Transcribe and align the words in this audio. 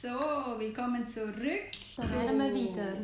So, 0.00 0.08
willkommen 0.58 1.06
zurück. 1.06 1.72
Da 1.94 2.10
wären 2.10 2.38
wir 2.38 2.54
wieder. 2.54 2.96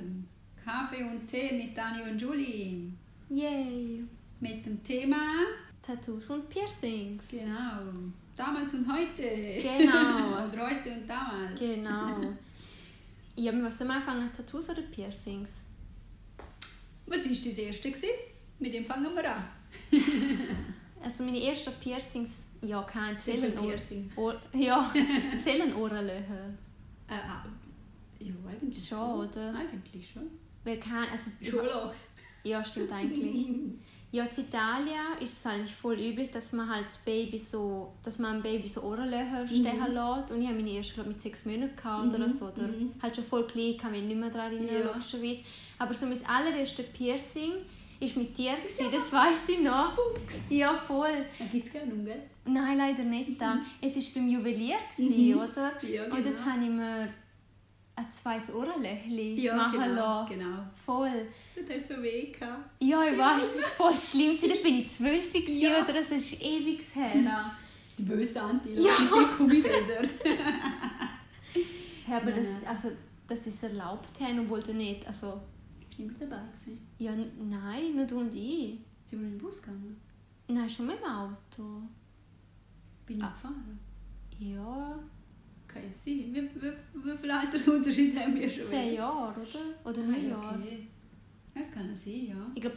Kaffee 0.65 1.03
und 1.05 1.27
Tee 1.27 1.53
mit 1.53 1.77
Dani 1.77 2.01
und 2.11 2.19
Julie. 2.19 2.91
Yay! 3.29 4.03
Mit 4.41 4.65
dem 4.65 4.83
Thema, 4.83 5.45
Tattoos 5.83 6.31
und 6.31 6.49
Piercings. 6.49 7.33
genau, 7.33 7.83
damals 8.35 8.73
und 8.73 8.91
heute. 8.91 9.61
Genau. 9.61 10.47
oder 10.49 10.71
heute 10.71 10.93
und 10.93 11.07
damals. 11.07 11.61
Genau. 11.61 12.33
Ja, 13.35 13.53
wir 13.53 13.61
müssen 13.61 13.91
anfangen, 13.91 14.31
Tattoos 14.35 14.71
oder 14.71 14.81
Piercings? 14.81 15.65
Was 17.05 17.25
war 17.25 17.31
das 17.31 17.59
erste? 17.59 17.91
Gewesen? 17.91 18.09
Mit 18.59 18.73
dem 18.73 18.87
fangen 18.87 19.15
wir 19.15 19.35
an. 19.35 19.45
Also 21.05 21.25
meine 21.25 21.41
ersten 21.41 21.73
Piercings, 21.75 22.47
ja, 22.63 22.83
kein 22.83 23.19
Sind 23.19 23.41
Zellen. 23.41 23.59
ein 23.59 23.65
Piercing. 23.65 24.11
Ohr, 24.17 24.41
ja, 24.55 24.93
Zellen 25.45 25.75
Ohrenlöcher. 25.75 26.55
Äh, 27.09 27.15
ah, 27.15 27.45
ja, 28.19 28.33
eigentlich 28.51 28.89
Schon, 28.89 29.27
oder? 29.27 29.55
Eigentlich 29.55 30.11
schon. 30.11 30.31
Weil 30.65 30.79
kein, 30.79 31.09
also, 31.11 31.31
Schulloch. 31.43 31.93
Ja, 32.43 32.63
stimmt 32.65 32.93
eigentlich. 32.93 33.49
Ja, 34.13 34.25
in 34.25 34.45
Italien 34.45 35.19
ist 35.21 35.33
es 35.39 35.47
eigentlich 35.47 35.75
voll 35.75 35.99
üblich, 35.99 36.31
dass 36.31 36.53
man 36.53 36.71
halt 36.71 36.87
das 36.87 36.97
Baby 36.99 37.39
so, 37.39 37.93
dass 38.03 38.19
man 38.19 38.37
ein 38.37 38.43
Baby 38.43 38.67
so 38.67 38.83
Ohrenlöcher 38.83 39.47
stechen 39.47 39.93
lässt. 39.93 40.31
Und 40.31 40.41
ich 40.41 40.47
habe 40.47 40.55
meine 40.57 40.71
erste 40.71 40.95
glaub, 40.95 41.09
mit 41.09 41.21
sechs 41.21 41.45
Monaten 41.45 41.77
gehabt 41.77 42.15
oder 42.15 42.27
Mhm, 42.27 42.31
so. 42.31 42.47
Oder 42.47 42.69
mhm. 42.69 42.95
halt 43.03 43.15
schon 43.17 43.25
voll 43.25 43.47
klein, 43.47 43.77
kann 43.77 43.91
mich 43.91 44.05
nicht 44.05 44.17
mehr 44.19 44.31
daran 44.31 44.53
erinnern, 44.53 44.75
Ja. 44.81 44.87
logischerweise. 44.87 45.41
Aber 45.79 45.93
so 45.93 46.07
mein 46.07 46.25
allererste 46.25 46.85
Piercing 46.85 47.53
war 48.01 48.23
mit 48.23 48.37
dir, 48.37 48.55
gewesen, 48.57 48.87
das 48.93 49.13
weiß 49.13 49.49
ich 49.51 49.61
noch. 49.61 49.97
Ja, 50.51 50.79
voll. 50.87 51.25
Gibt 51.51 51.67
es 51.67 51.73
gerne 51.73 51.93
um, 51.93 52.05
gell? 52.05 52.23
Nein, 52.45 52.77
leider 52.79 53.03
nicht. 53.05 53.41
Da. 53.41 53.59
Es 53.81 53.97
war 53.97 54.03
beim 54.23 54.29
Juwelier, 54.29 54.77
gewesen, 54.91 55.31
Mhm. 55.33 55.39
oder? 55.41 55.73
Ja, 55.83 56.05
Und 56.05 56.13
dort 56.13 56.25
genau. 56.37 56.41
habe 56.47 56.63
ich 56.65 56.71
mir 56.71 57.09
ein 57.99 58.13
zweites 58.13 58.55
Ohrenlöchchen 58.55 59.37
Ja, 59.39 59.57
machen 59.57 59.81
genau. 59.81 60.21
lassen. 60.23 60.39
genau. 60.39 60.59
Voll. 60.85 61.27
Du 61.55 61.75
hast 61.75 61.89
so 61.89 62.03
weh 62.03 62.31
gehabt. 62.31 62.71
Ja, 62.81 63.03
ich 63.05 63.19
weiß, 63.19 63.43
es 63.47 63.55
ist 63.61 63.69
voll 63.71 63.97
schlimm. 63.97 64.37
Da 64.41 64.63
bin 64.63 64.79
ich 64.81 64.89
zwölf 64.91 65.35
Ja. 65.49 65.83
oder 65.83 65.95
das 65.95 66.11
ist 66.13 66.41
ewig 66.43 66.81
her. 66.95 67.53
Die 67.99 68.03
böse 68.03 68.35
Tante, 68.35 68.69
Ja. 68.73 68.93
die 68.99 69.37
Gummibänder. 69.39 70.03
Ja, 72.07 72.17
aber 72.19 72.31
Nein, 72.31 72.47
das, 72.63 72.69
also, 72.69 72.95
das 73.27 73.47
ist 73.47 73.63
erlaubt, 73.63 74.21
haben, 74.21 74.41
obwohl 74.41 74.63
du 74.63 74.75
nicht, 74.75 75.07
also, 75.07 75.41
Ist 75.97 76.01
nicht 76.01 76.21
mehr 76.21 76.29
dabei 76.29 76.43
gewesen. 76.53 76.87
ja, 76.99 77.13
nein, 77.15 77.97
nur 77.97 78.05
du 78.07 78.19
und 78.21 78.35
ich. 78.35 78.79
Sind 79.07 79.21
wir 79.21 79.29
in 79.29 79.35
den 79.35 79.39
Bus 79.39 79.63
gegangen? 79.63 79.97
Nein, 80.49 80.69
schon 80.69 80.87
mit 80.87 80.99
dem 80.99 81.05
Auto. 81.05 81.83
Bin 83.07 83.19
ich 83.19 83.23
Ah. 83.25 83.31
gefahren? 83.31 83.79
Ja, 84.39 84.99
Kann 85.67 85.83
es 85.89 86.05
sein. 86.05 86.15
Wie, 86.33 86.43
wie, 86.43 86.73
wie 87.05 87.17
viel 87.17 87.31
Altersunterschied 87.31 88.19
haben 88.19 88.35
wir 88.35 88.49
schon? 88.51 88.63
zehn 88.63 88.95
Jahre, 88.95 89.41
oder? 89.41 89.91
Oder 89.91 90.03
Ah, 90.03 90.07
neun 90.07 90.23
ja, 90.25 90.29
Jahre. 90.31 90.59
okay. 90.59 90.87
Das 91.55 91.71
kann 91.73 91.95
sein, 91.95 92.27
ja. 92.29 92.51
Ich 92.55 92.61
glaube, 92.61 92.77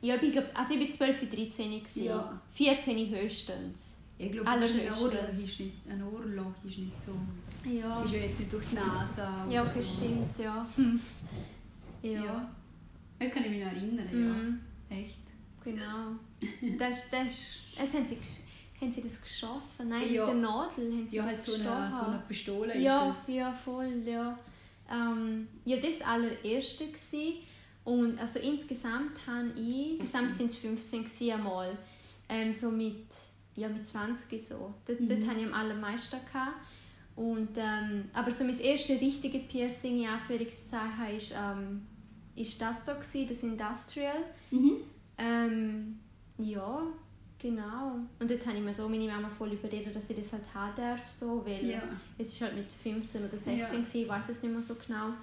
ja, 0.00 0.14
ich 0.20 0.32
glaub, 0.32 0.44
also 0.54 0.74
ich 0.74 0.80
war 0.80 0.90
12, 0.90 1.30
13 1.30 1.70
gewesen. 1.70 2.04
Ja. 2.04 2.40
14 2.50 3.08
höchstens. 3.10 4.02
Ich 4.18 4.32
glaube, 4.32 4.48
ein 4.50 4.62
Ohrloch 4.62 5.32
ist 5.32 5.60
nicht, 5.60 5.72
ein 5.88 6.02
Ohrloch 6.02 6.52
ist 6.64 6.78
nicht 6.78 7.02
so... 7.02 7.12
Ja. 7.68 8.02
Ist 8.02 8.12
ja 8.14 8.18
jetzt 8.20 8.40
nicht 8.40 8.52
durch 8.52 8.66
die 8.66 8.74
Nase 8.74 9.22
Ja, 9.48 9.62
okay, 9.62 9.82
so. 9.82 9.96
stimmt, 9.96 10.38
ja. 10.38 10.66
Hm. 10.76 11.00
Ja. 12.02 12.10
Ja. 12.24 12.50
Das 13.18 13.32
kann 13.32 13.44
ich 13.44 13.50
mich 13.50 13.60
noch 13.64 13.72
erinnern, 13.72 14.08
Mhm. 14.12 14.60
ja. 14.90 14.96
Echt. 14.96 15.18
Genau. 15.64 16.12
Das, 16.78 17.10
das, 17.10 17.58
es 17.82 17.94
haben 17.94 18.06
sie, 18.06 18.16
haben 18.80 18.92
sie 18.92 19.02
das 19.02 19.20
geschossen? 19.20 19.88
Nein, 19.88 20.12
Ja. 20.12 20.24
mit 20.24 20.34
der 20.34 20.40
Nadel 20.40 20.92
haben 20.92 21.08
sie 21.08 21.16
Ja, 21.16 21.22
das 21.24 21.32
halt 21.34 21.42
so 21.42 21.52
eine, 21.54 21.62
so 21.64 21.70
gestochen. 21.96 22.12
eine 22.14 22.22
Pistole 22.28 22.78
ja, 22.78 23.10
ist 23.10 23.28
es. 23.28 23.34
ja, 23.34 23.52
voll, 23.52 24.02
ja. 24.06 24.38
Ähm, 24.90 25.48
ja, 25.64 25.76
das 25.76 25.84
war 25.84 25.90
das 25.90 26.02
allererste. 26.08 26.86
Gewesen. 26.86 27.34
Und 27.84 28.18
also 28.18 28.38
insgesamt 28.38 29.16
habe 29.26 29.48
ich, 29.56 29.98
insgesamt 29.98 30.34
sind 30.34 30.50
es 30.50 30.56
15 30.58 31.04
gewesen 31.04 31.32
einmal, 31.32 31.76
ähm, 32.28 32.52
so 32.52 32.70
mit, 32.70 33.06
ja, 33.56 33.68
mit 33.68 33.86
20 33.86 34.40
so. 34.40 34.74
Das, 34.84 34.96
Dort 34.98 35.10
Mhm. 35.20 35.26
hatte 35.28 35.40
ich 35.40 35.46
am 35.46 35.54
allermeisten. 35.54 36.16
Gehabt. 36.32 36.54
Und, 37.16 37.48
ähm, 37.56 38.04
aber 38.12 38.30
so 38.30 38.44
mein 38.44 38.58
erstes 38.60 39.00
richtige 39.00 39.40
Piercing, 39.40 40.02
in 40.02 40.08
Anführungszeichen, 40.08 41.16
ist, 41.16 41.34
ähm, 41.36 41.86
ist 42.40 42.60
das 42.60 42.84
da, 42.84 42.94
gewesen, 42.94 43.28
das 43.28 43.42
Industrial. 43.42 44.16
Mhm. 44.50 44.72
Ähm, 45.18 45.98
ja, 46.38 46.82
genau. 47.38 47.96
Und 48.20 48.30
dort 48.30 48.46
habe 48.46 48.56
ich 48.58 48.62
mir 48.62 48.74
so 48.74 48.88
meine 48.88 49.06
Mama 49.08 49.28
voll 49.28 49.52
überredet, 49.52 49.94
dass 49.94 50.10
ich 50.10 50.16
das 50.16 50.32
halt 50.32 50.54
haben 50.54 50.72
darf, 50.76 51.08
so, 51.10 51.44
weil 51.44 51.68
Ja. 51.68 51.82
es 52.18 52.28
ist 52.32 52.40
halt 52.40 52.54
mit 52.56 52.70
15 52.72 53.22
oder 53.22 53.30
16 53.36 53.58
Ja. 53.58 53.66
gewesen, 53.68 54.02
ich 54.02 54.08
weiß 54.08 54.28
es 54.28 54.42
nicht 54.42 54.52
mehr 54.52 54.62
so 54.62 54.74
genau. 54.74 55.14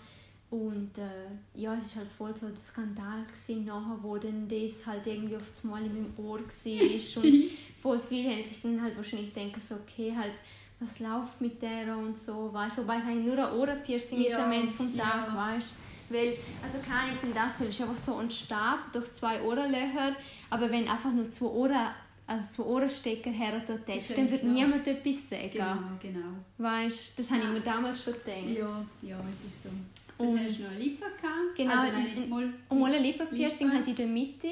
Und 0.51 0.97
äh, 0.97 1.59
ja, 1.59 1.73
es 1.75 1.85
ist 1.85 1.95
halt 1.95 2.07
voll 2.07 2.35
so 2.35 2.47
der 2.47 2.55
Skandal 2.57 3.23
gewesen, 3.25 3.65
nachher, 3.65 3.97
wo 4.01 4.17
dann 4.17 4.47
das 4.47 4.85
halt 4.85 5.05
irgendwie 5.07 5.35
auf 5.37 5.49
das 5.49 5.63
Mal 5.63 5.83
in 5.85 5.93
meinem 5.93 6.13
Ohr 6.17 6.39
war. 6.39 7.23
und 7.23 7.43
voll 7.81 7.99
viele 7.99 8.29
haben 8.29 8.45
sich 8.45 8.61
dann 8.61 8.81
halt 8.81 8.95
wahrscheinlich 8.95 9.33
denken 9.33 9.59
so, 9.59 9.75
okay, 9.75 10.13
halt, 10.15 10.33
was 10.79 10.99
läuft 10.99 11.41
mit 11.41 11.61
der 11.61 11.97
und 11.97 12.17
so, 12.17 12.53
weißt 12.53 12.77
du. 12.77 12.81
Wobei 12.83 12.97
es 12.99 13.05
eigentlich 13.05 13.33
nur 13.33 13.47
ein 13.47 13.53
Ohrenpiercing 13.57 14.23
ist 14.23 14.33
Ja, 14.33 14.45
am 14.45 14.51
Ende 14.51 14.71
vom 14.71 14.95
Tag, 14.95 15.27
ja. 15.27 15.35
weißt 15.35 15.69
weil, 16.09 16.37
also 16.63 16.79
keine 16.79 17.01
Ahnung, 17.01 17.17
sind 17.19 17.35
das 17.35 17.61
ist 17.61 17.81
einfach 17.81 17.97
so 17.97 18.17
ein 18.17 18.29
Stab 18.31 18.91
durch 18.93 19.11
zwei 19.11 19.41
Ohrenlöcher, 19.41 20.15
aber 20.49 20.69
wenn 20.69 20.87
einfach 20.87 21.11
nur 21.11 21.29
zwei 21.29 21.47
Ohren, 21.47 21.87
also 22.27 22.49
zwei 22.49 22.63
Ohrenstecker 22.63 23.29
her 23.31 23.53
und 23.55 23.67
dort 23.69 23.87
ja 23.87 24.15
dann 24.15 24.31
wird 24.31 24.41
klar. 24.41 24.53
niemand 24.53 24.87
etwas 24.87 25.29
sagen. 25.29 25.49
Genau, 25.51 25.75
genau. 26.01 26.27
Weißt 26.57 27.17
das 27.19 27.31
habe 27.31 27.41
ich 27.41 27.49
mir 27.49 27.59
damals 27.61 28.03
schon 28.03 28.13
gedacht. 28.13 28.57
Ja, 28.57 28.85
ja, 29.09 29.17
es 29.43 29.51
ist 29.51 29.63
so. 29.63 29.69
Dann 30.17 30.27
Und- 30.29 30.39
hast 30.39 30.57
du 30.59 30.63
noch 30.63 30.69
eine 30.71 30.79
Lippe 30.79 31.05
gehabt. 31.21 31.55
Genau, 31.57 31.73
Also 31.73 31.87
nein, 31.91 32.07
in- 32.23 32.29
mal 32.29 32.49
Und 32.69 32.79
mal 32.79 32.93
ein 32.93 33.03
Lippenpiercing 33.03 33.67
Lippe. 33.67 33.77
halt 33.77 33.87
in 33.89 33.95
der 33.95 34.07
Mitte. 34.07 34.47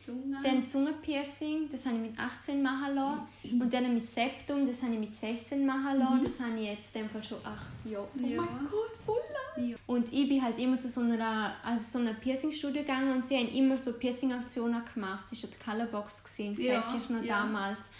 Zunge. 0.00 0.36
Dann 0.42 0.64
Zungenpiercing, 0.66 1.68
das 1.70 1.86
habe 1.86 1.96
ich 1.96 2.02
mit 2.10 2.18
18 2.18 2.62
machen 2.62 2.94
lassen. 2.94 3.20
Und 3.60 3.72
dann 3.72 3.82
mein 3.84 3.98
Septum, 3.98 4.66
das 4.66 4.82
habe 4.82 4.94
ich 4.94 5.00
mit 5.00 5.14
16 5.14 5.64
machen 5.66 5.98
lassen. 5.98 6.20
Das 6.24 6.40
habe 6.40 6.58
ich 6.58 6.66
jetzt 6.68 6.94
in 6.96 7.02
dem 7.02 7.10
Fall 7.10 7.22
schon 7.22 7.38
8 7.44 7.90
Jahre. 7.90 8.08
Oh 8.16 8.26
Ja. 8.26 8.40
mein 8.42 8.68
Gott, 8.70 8.96
voll 9.04 9.16
lang. 9.56 9.68
Ja. 9.70 9.76
Und 9.86 10.12
ich 10.12 10.28
bin 10.28 10.42
halt 10.42 10.58
immer 10.58 10.78
zu 10.78 10.88
so 10.88 11.00
einer, 11.00 11.54
also 11.64 11.98
so 11.98 12.04
einer 12.04 12.14
Piercing-Studie 12.14 12.80
gegangen 12.80 13.12
und 13.16 13.26
sie 13.26 13.36
haben 13.36 13.48
immer 13.48 13.76
so 13.76 13.92
Piercing-Aktionen 13.94 14.82
gemacht. 14.94 15.24
Das 15.30 15.42
war 15.42 15.50
ja 15.50 15.56
die 15.56 15.64
Colorbox 15.70 16.24
gewesen, 16.24 16.62
Ja, 16.62 16.82
Feldkirch 16.82 17.10
noch 17.10 17.22
ja. 17.24 17.40
damals. 17.42 17.90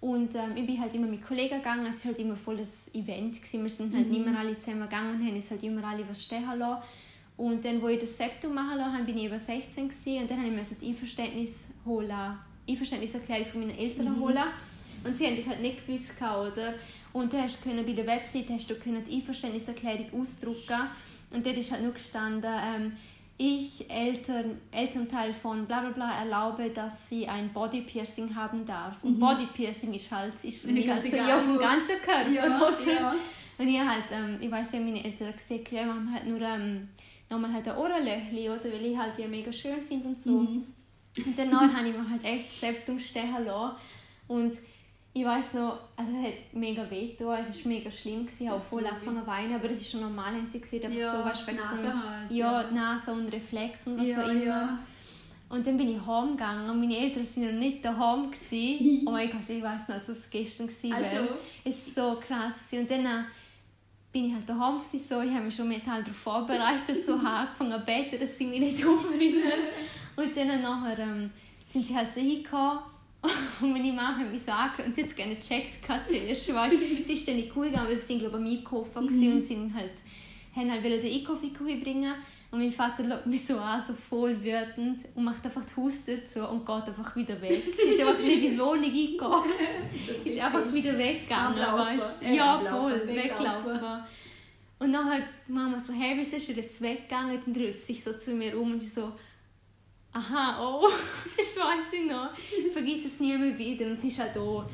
Und 0.00 0.34
ähm, 0.34 0.52
ich 0.56 0.66
bin 0.66 0.78
halt 0.80 0.94
immer 0.94 1.06
mit 1.06 1.26
Kollegen 1.26 1.56
gegangen, 1.56 1.86
es 1.86 2.04
war 2.04 2.12
halt 2.12 2.20
immer 2.20 2.36
voll 2.36 2.58
das 2.58 2.94
Event. 2.94 3.34
Gewesen. 3.36 3.62
Wir 3.62 3.70
sind 3.70 3.94
halt 3.96 4.08
Mhm. 4.08 4.14
immer 4.14 4.38
alle 4.38 4.58
zusammen 4.58 4.82
gegangen 4.82 5.14
und 5.18 5.26
haben 5.26 5.34
uns 5.34 5.50
halt 5.50 5.62
immer 5.62 5.82
alle 5.84 6.06
was 6.08 6.22
stehen 6.22 6.44
lassen. 6.58 6.82
Und 7.36 7.64
dann, 7.64 7.82
wo 7.82 7.88
ich 7.88 8.00
das 8.00 8.16
Septum 8.16 8.54
machen 8.54 8.78
lassen 8.78 8.94
habe, 8.94 9.04
bin 9.04 9.18
ich 9.18 9.26
über 9.26 9.38
16 9.38 9.88
gewesen, 9.88 10.22
und 10.22 10.30
dann 10.30 10.38
habe 10.38 10.46
ich 10.48 10.52
mir 10.54 10.60
also 10.60 10.74
die 10.80 10.88
Einverständnis 10.88 11.68
holen, 11.84 12.38
Einverständniserklärung 12.68 13.44
von 13.46 13.60
meinen 13.60 13.78
Eltern 13.78 14.14
Mhm. 14.16 14.20
holen. 14.20 14.44
Und 15.04 15.16
sie 15.16 15.26
haben 15.26 15.36
das 15.36 15.46
halt 15.46 15.60
nicht 15.60 15.86
gewusst, 15.86 16.18
gehabt, 16.18 16.52
oder? 16.56 16.74
Und 17.12 17.32
du 17.32 17.40
hast 17.40 17.62
können, 17.62 17.84
bei 17.86 17.92
der 17.92 18.06
Website 18.06 18.48
hast 18.50 18.68
du 18.70 18.74
können 18.76 19.04
die 19.04 19.16
Einverständniserklärung 19.16 20.20
ausdrucken 20.20 20.80
und 21.32 21.44
dort 21.46 21.56
ist 21.56 21.70
halt 21.70 21.82
nur 21.82 21.92
gestanden, 21.92 22.50
ähm, 22.74 22.92
ich, 23.38 23.88
Eltern, 23.90 24.58
Elternteil 24.72 25.34
von 25.34 25.66
bla 25.66 25.80
bla 25.82 25.90
bla, 25.90 26.18
erlaube, 26.22 26.70
dass 26.70 27.08
sie 27.10 27.28
ein 27.28 27.52
Bodypiercing 27.52 28.34
haben 28.34 28.64
darf. 28.64 28.96
Und 29.04 29.20
Bodypiercing 29.20 29.92
ist 29.92 30.10
halt, 30.10 30.32
ist 30.42 30.62
für 30.62 30.68
mich 30.72 30.86
Ganz 30.86 31.04
so 31.10 31.14
egal, 31.16 31.28
ja, 31.28 31.36
auf 31.36 31.44
dem 31.44 31.58
ganzen 31.58 31.96
Körper, 32.02 32.30
Ja, 32.30 32.56
oder? 32.56 32.92
ja. 32.92 33.14
Und 33.58 33.68
ich 33.68 33.78
halt, 33.78 34.04
ähm, 34.10 34.38
ich 34.40 34.50
weiß 34.50 34.72
ja, 34.72 34.80
meine 34.80 35.04
Eltern 35.04 35.28
haben 35.28 35.36
gesagt, 35.36 35.70
ja, 35.70 35.84
wir 35.84 35.94
haben 35.94 36.12
halt 36.14 36.26
nur 36.26 36.40
ähm, 36.40 36.88
nochmal 37.30 37.52
halt 37.52 37.68
ein 37.68 37.76
Ohrenlöchli, 37.76 38.48
oder? 38.48 38.64
Weil 38.64 38.86
ich 38.86 38.96
halt 38.96 39.16
die 39.18 39.26
mega 39.26 39.52
schön 39.52 39.80
finde 39.86 40.08
und 40.08 40.20
so. 40.20 40.30
Mhm. 40.40 40.64
Und 41.24 41.38
danach 41.38 41.72
habe 41.72 41.88
ich 41.88 41.96
mir 41.96 42.08
halt 42.10 42.24
echt 42.24 42.52
Septum 42.52 42.98
stechen 42.98 43.44
lassen. 43.46 43.76
Und 44.28 44.56
ich 45.12 45.24
weiß 45.24 45.54
noch, 45.54 45.78
also 45.96 46.12
es 46.18 46.26
hat 46.26 46.34
mega 46.52 46.88
weh 46.90 47.08
getan, 47.08 47.42
es 47.48 47.64
war 47.64 47.72
mega 47.72 47.90
schlimm, 47.90 48.26
gewesen, 48.26 48.50
auch 48.50 48.60
voll 48.60 48.86
angefangen 48.86 49.20
zu 49.22 49.26
weinen, 49.26 49.54
aber 49.54 49.68
das 49.68 49.80
ist 49.80 49.90
schon 49.92 50.02
normal, 50.02 50.34
haben 50.34 50.46
sie 50.46 50.60
gesehen, 50.60 50.84
einfach 50.84 50.98
Ja, 50.98 51.10
so, 51.10 51.24
weißt 51.24 51.48
du, 51.48 51.52
so 51.56 51.84
halt, 51.84 52.30
ja, 52.30 52.60
ja. 52.62 52.70
Nase 52.70 53.12
und 53.12 53.32
Reflex 53.32 53.86
und 53.86 53.98
was 53.98 54.08
Ja, 54.08 54.24
auch 54.24 54.28
immer. 54.28 54.44
ja. 54.44 54.78
Und 55.48 55.66
dann 55.66 55.76
bin 55.78 55.88
ich 55.88 56.06
heimgegangen 56.06 56.68
und 56.68 56.80
meine 56.80 56.98
Eltern 56.98 57.24
waren 57.24 57.44
noch 57.54 57.60
nicht 57.60 57.84
daheim. 57.84 58.30
gewesen. 58.30 59.04
oh 59.06 59.10
mein 59.12 59.30
Gott, 59.30 59.48
ich 59.48 59.62
weiß 59.62 59.88
noch, 59.88 59.94
als 59.96 60.08
es 60.08 60.28
gestern 60.28 60.68
war. 60.68 61.04
Schon? 61.04 61.28
Es 61.64 61.96
war 61.96 62.14
so 62.14 62.20
krass. 62.20 62.66
Und 62.72 62.90
dann 62.90 63.06
äh, 63.06 63.22
bin 64.16 64.28
ich 64.28 64.32
halt 64.32 64.48
daheim 64.48 64.78
gewesen, 64.78 64.98
so. 64.98 65.20
Ich 65.20 65.30
habe 65.30 65.44
mich 65.44 65.54
schon 65.54 65.68
mental 65.68 66.02
darauf 66.02 66.16
vorbereitet, 66.16 67.04
so 67.04 67.16
angefangen 67.16 67.72
zu 67.72 67.80
beten, 67.80 68.18
dass 68.18 68.38
sie 68.38 68.46
mich 68.46 68.60
nicht 68.60 68.84
umbringen. 68.86 69.52
Und 70.16 70.34
dann 70.34 70.62
nachher 70.62 70.98
ähm, 71.00 71.30
sind 71.68 71.86
sie 71.86 71.94
halt 71.94 72.10
so 72.10 72.20
hingekommen 72.20 72.78
und 73.60 73.72
meine 73.72 73.92
Mama 73.92 74.16
hat 74.16 74.32
mich 74.32 74.42
so 74.42 74.52
angeschaut 74.52 74.86
und 74.86 74.94
sie 74.94 75.02
hat 75.02 75.08
es 75.10 75.16
gerne 75.16 75.34
gecheckt 75.34 75.84
zuerst, 76.06 76.54
weil 76.54 76.70
sie 77.04 77.12
ist 77.12 77.28
dann 77.28 77.36
die 77.36 77.48
Kuh 77.48 77.60
gegangen, 77.60 77.88
weil 77.88 77.96
sie 77.96 78.06
sind 78.06 78.20
glaube 78.20 78.38
ich 78.38 78.44
am 78.44 78.58
Einkaufen 78.58 79.04
mhm. 79.04 79.32
und 79.32 79.44
sind 79.44 79.74
halt, 79.74 80.02
haben 80.54 80.70
halt 80.70 80.84
den 80.84 81.12
Einkauf 81.12 81.42
in 81.42 81.50
die 81.50 81.54
Kuh 81.54 81.82
bringen 81.82 82.14
und 82.50 82.60
mein 82.60 82.72
Vater 82.72 83.04
schaut 83.08 83.26
mich 83.26 83.44
so 83.44 83.58
an, 83.58 83.80
so 83.80 83.92
voll 83.92 84.36
wütend 84.42 85.04
und 85.14 85.24
macht 85.24 85.44
einfach 85.44 85.64
die 85.64 85.76
Haustür 85.76 86.24
zu 86.24 86.46
und 86.48 86.64
geht 86.64 86.86
einfach 86.86 87.16
wieder 87.16 87.40
weg. 87.42 87.62
ist 87.66 88.00
einfach 88.00 88.18
nicht 88.18 88.44
in 88.44 88.52
die 88.52 88.58
Wohnung 88.58 88.84
eingegangen. 88.84 89.50
ist 90.24 90.40
einfach 90.40 90.72
wieder 90.72 90.96
weggegangen, 90.96 91.58
weißt 91.58 92.22
du? 92.22 92.34
Ja, 92.34 92.58
voll, 92.60 93.06
weglaufen. 93.06 93.74
weglaufen. 93.74 94.04
Und 94.78 94.92
dann 94.92 95.10
hat 95.10 95.22
Mama 95.48 95.80
so, 95.80 95.92
hey, 95.92 96.14
wieso 96.16 96.36
ist 96.36 96.48
er 96.50 96.56
jetzt 96.56 96.80
weggegangen? 96.80 97.42
Und 97.44 97.56
dreht 97.56 97.78
sich 97.78 98.02
so 98.02 98.12
zu 98.12 98.32
mir 98.32 98.58
um 98.58 98.72
und 98.72 98.80
sie 98.80 98.88
so, 98.88 99.12
aha, 100.12 100.58
oh, 100.60 100.88
das 101.36 101.56
weiß 101.56 101.92
ich 101.94 102.06
noch. 102.06 102.30
Ich 102.36 102.72
vergiss 102.72 103.06
es 103.06 103.20
nie 103.20 103.36
mehr 103.36 103.58
wieder. 103.58 103.86
Und 103.86 103.98
sie 103.98 104.08
ist 104.08 104.20
halt 104.20 104.36
auch, 104.36 104.64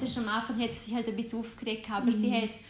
das 0.00 0.18
am 0.18 0.28
Anfang 0.28 0.60
hat 0.60 0.74
sie 0.74 0.86
sich 0.86 0.94
halt 0.94 1.08
ein 1.08 1.16
bisschen 1.16 1.40
aufgeregt, 1.40 1.90
aber 1.90 2.06
mhm. 2.06 2.12
sie 2.12 2.32
hat 2.32 2.50
es 2.50 2.60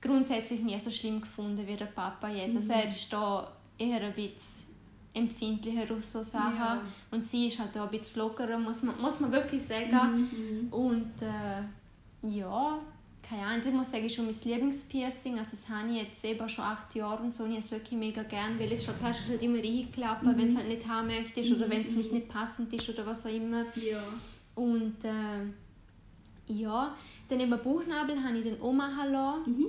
grundsätzlich 0.00 0.60
nie 0.60 0.78
so 0.78 0.90
schlimm 0.90 1.20
gefunden 1.20 1.66
wie 1.66 1.76
der 1.76 1.86
Papa 1.86 2.28
jetzt. 2.28 2.56
Also 2.56 2.72
mhm. 2.72 2.80
er 2.80 2.88
ist 2.88 3.12
da 3.12 3.55
eher 3.78 4.00
ein 4.00 4.14
bisschen 4.14 4.74
empfindlicher 5.14 5.94
auf 5.94 6.04
so 6.04 6.22
Sachen. 6.22 6.56
Ja. 6.56 6.82
Und 7.10 7.24
sie 7.24 7.46
ist 7.46 7.58
halt 7.58 7.76
auch 7.78 7.90
ein 7.90 7.98
bisschen 7.98 8.22
lockerer, 8.22 8.58
muss 8.58 8.82
man, 8.82 9.00
muss 9.00 9.20
man 9.20 9.32
wirklich 9.32 9.62
sagen. 9.62 10.28
Mhm, 10.30 10.66
mhm. 10.66 10.72
und 10.72 11.22
äh, 11.22 11.62
ja, 12.28 12.78
keine 13.28 13.42
Ahnung, 13.42 13.62
ich 13.66 13.72
muss 13.72 13.90
sagen, 13.90 14.08
schon 14.08 14.26
mein 14.26 14.34
Lieblingspiercing. 14.34 15.38
Also 15.38 15.52
das 15.52 15.68
habe 15.68 15.88
ich 15.90 16.02
jetzt 16.02 16.24
eben 16.24 16.48
schon 16.48 16.64
acht 16.64 16.94
Jahre 16.94 17.22
und 17.22 17.34
so. 17.34 17.44
Und 17.44 17.52
ich 17.52 17.58
es 17.58 17.70
wirklich 17.72 17.98
mega 17.98 18.22
gern, 18.22 18.58
weil 18.58 18.70
es 18.70 18.84
schon 18.84 18.94
fast 18.96 19.26
halt 19.28 19.42
immer 19.42 19.58
eingeklappt, 19.58 20.22
mhm. 20.22 20.38
wenn 20.38 20.48
es 20.48 20.56
halt 20.56 20.68
nicht 20.68 20.86
haben 20.86 21.08
möchtest 21.08 21.50
mhm. 21.50 21.56
oder 21.56 21.70
wenn 21.70 21.82
es 21.82 21.88
vielleicht 21.88 22.12
nicht 22.12 22.28
passend 22.28 22.72
ist 22.72 22.88
oder 22.88 23.04
was 23.04 23.26
auch 23.26 23.34
immer. 23.34 23.64
Ja. 23.74 24.02
Und 24.54 25.04
äh, 25.04 26.52
ja, 26.52 26.94
dann 27.28 27.40
eben 27.40 27.50
Bauchnabel 27.50 28.22
habe 28.22 28.38
ich 28.38 28.44
dann 28.44 28.60
auch 28.60 28.72
machen 28.72 29.12
lassen. 29.12 29.42
Mhm. 29.46 29.66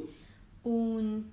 Und 0.63 1.31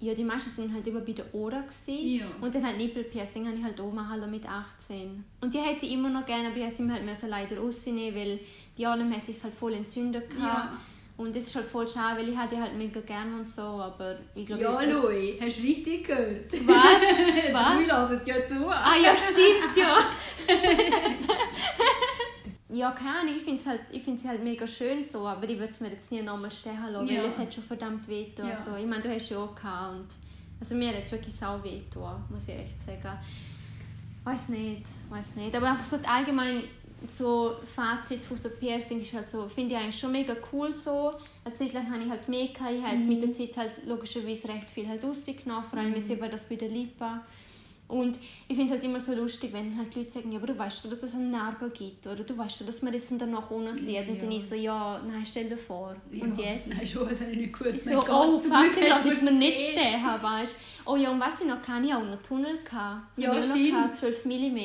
ja, 0.00 0.14
die 0.14 0.24
meisten 0.24 0.48
sind 0.48 0.72
halt 0.72 0.86
immer 0.86 1.00
bei 1.00 1.12
der 1.12 1.26
Ora 1.34 1.62
Ja. 1.86 2.24
Und 2.40 2.54
dann 2.54 2.66
halt 2.66 2.78
Nippelpiercing 2.78 3.46
habe 3.46 3.56
ich 3.58 3.62
halt 3.62 3.80
auch 3.80 3.92
machen 3.92 4.30
mit 4.30 4.48
18. 4.48 5.22
Und 5.42 5.52
die 5.52 5.58
hätte 5.58 5.84
ich 5.84 5.92
immer 5.92 6.08
noch 6.08 6.24
gerne, 6.24 6.48
aber 6.48 6.56
ich 6.56 6.64
habe 6.64 6.92
halt 6.92 7.04
leider 7.28 7.58
rausnehmen, 7.58 8.14
weil 8.14 8.40
bei 8.78 8.86
allem 8.86 9.14
hat 9.14 9.28
es 9.28 9.44
halt 9.44 9.54
voll 9.54 9.74
entzündet. 9.74 10.24
Ja. 10.38 10.72
Und 11.18 11.36
das 11.36 11.48
ist 11.48 11.54
halt 11.54 11.66
voll 11.66 11.86
schade, 11.86 12.18
weil 12.18 12.30
ich 12.30 12.36
hatte 12.36 12.54
die 12.54 12.62
halt 12.62 12.74
mega 12.74 13.00
gerne 13.00 13.40
und 13.40 13.50
so, 13.50 13.60
aber 13.60 14.16
ich 14.34 14.46
glaube... 14.46 14.62
Ja, 14.62 14.80
Louis, 14.80 15.38
hast 15.38 15.58
du 15.58 15.62
richtig 15.62 16.06
gehört? 16.06 16.50
Was? 16.50 16.66
Was? 17.52 17.78
Wir 17.78 17.92
hören 17.92 18.20
ja 18.24 18.46
zu. 18.46 18.66
Ah 18.66 18.96
ja, 18.96 19.14
stimmt, 19.14 19.76
ja. 19.76 19.98
ja, 22.72 22.90
keine 22.92 23.20
Ahnung, 23.20 23.34
ich 23.36 23.42
finde 23.42 23.64
halt, 23.64 23.80
sie 23.90 24.28
halt 24.28 24.44
mega 24.44 24.66
schön 24.66 25.02
so, 25.02 25.26
aber 25.26 25.48
ich 25.48 25.58
würde 25.58 25.70
es 25.70 25.80
mir 25.80 25.90
jetzt 25.90 26.10
nie 26.12 26.22
nochmal 26.22 26.50
stehen 26.50 26.78
lassen, 26.92 27.06
ja. 27.06 27.20
weil 27.20 27.28
es 27.28 27.38
hat 27.38 27.52
schon 27.52 27.64
verdammt 27.64 28.06
weh 28.08 28.26
ja. 28.36 28.44
also, 28.44 28.76
Ich 28.76 28.86
meine, 28.86 29.02
du 29.02 29.12
hast 29.12 29.28
ja 29.30 29.38
auch 29.38 29.54
gehabt 29.54 29.94
und... 29.94 30.06
Also 30.60 30.74
mir 30.74 30.88
hat 30.88 31.02
es 31.02 31.10
wirklich 31.10 31.34
sau 31.34 31.62
weh 31.64 31.80
muss 32.28 32.48
ich 32.48 32.54
echt 32.54 32.82
sagen. 32.82 33.18
Weiß 34.24 34.50
nicht, 34.50 34.84
weiß 35.08 35.36
nicht. 35.36 35.56
Aber 35.56 35.70
einfach 35.70 35.86
so 35.86 35.96
allgemein 36.06 36.62
so 37.08 37.56
Fazit 37.74 38.22
von 38.22 38.36
so 38.36 38.50
Piercing 38.50 39.00
ist 39.00 39.14
halt 39.14 39.28
so, 39.28 39.48
finde 39.48 39.74
ich 39.74 39.80
eigentlich 39.80 39.98
schon 39.98 40.12
mega 40.12 40.36
cool 40.52 40.74
so. 40.74 41.14
Eine 41.44 41.54
Zeit 41.54 41.72
lang 41.72 41.90
habe 41.90 42.02
ich 42.02 42.10
halt 42.10 42.28
mehr 42.28 42.48
gehabt, 42.48 42.72
ich 42.72 42.82
habe 42.82 42.96
mhm. 42.96 43.08
mit 43.08 43.22
der 43.22 43.32
Zeit 43.32 43.56
halt 43.56 43.70
logischerweise 43.86 44.48
recht 44.48 44.70
viel 44.70 44.86
halt 44.86 45.02
rausgenommen, 45.02 45.64
vor 45.64 45.78
allem 45.78 45.90
mhm. 45.90 45.96
jetzt 45.96 46.10
eben 46.10 46.30
das 46.30 46.44
bei 46.44 46.56
der 46.56 46.68
Lippe. 46.68 47.20
Und 47.90 48.18
ich 48.48 48.56
finde 48.56 48.66
es 48.66 48.70
halt 48.70 48.84
immer 48.84 49.00
so 49.00 49.14
lustig, 49.14 49.52
wenn 49.52 49.76
halt 49.76 49.94
Leute 49.94 50.10
sagen, 50.10 50.30
ja, 50.32 50.38
aber 50.38 50.46
du 50.46 50.58
weißt 50.58 50.84
doch, 50.84 50.90
dass 50.90 51.02
es 51.02 51.14
eine 51.14 51.24
Narbe 51.24 51.70
gibt, 51.70 52.06
oder 52.06 52.22
du 52.22 52.38
weißt 52.38 52.60
doch, 52.60 52.66
dass 52.66 52.82
man 52.82 52.92
das 52.92 53.08
dann 53.08 53.18
danach 53.18 53.50
ohne 53.50 53.74
sieht. 53.74 53.94
Ja. 53.94 54.02
Und 54.02 54.22
dann 54.22 54.30
ich 54.30 54.46
so, 54.46 54.54
ja, 54.54 55.00
nein, 55.06 55.24
stell 55.26 55.48
dir 55.48 55.58
vor. 55.58 55.96
Ja. 56.10 56.24
Und 56.24 56.36
jetzt? 56.36 56.74
Nein, 56.74 56.86
schon, 56.86 57.08
das 57.08 57.20
habe 57.20 57.32
ich 57.32 57.38
nicht 57.38 57.58
gut 57.58 57.78
So, 57.78 57.98
oh, 57.98 58.38
fuck, 58.38 58.76
ich 58.76 58.88
dass 58.88 59.22
man 59.22 59.38
nicht 59.38 59.58
stehen 59.58 60.02
haben, 60.04 60.22
weißt 60.22 60.56
Oh 60.86 60.96
ja, 60.96 61.10
und 61.10 61.20
was 61.20 61.40
ich 61.40 61.46
noch 61.46 61.62
kann, 61.62 61.84
ich 61.84 61.92
auch 61.92 62.02
noch 62.02 62.20
Tunnel 62.22 62.58
gehabt. 62.64 63.04
Ja, 63.16 63.38
ich 63.38 63.44
stimmt. 63.44 63.72
Noch 63.72 63.92
12 63.92 64.24
mm. 64.24 64.58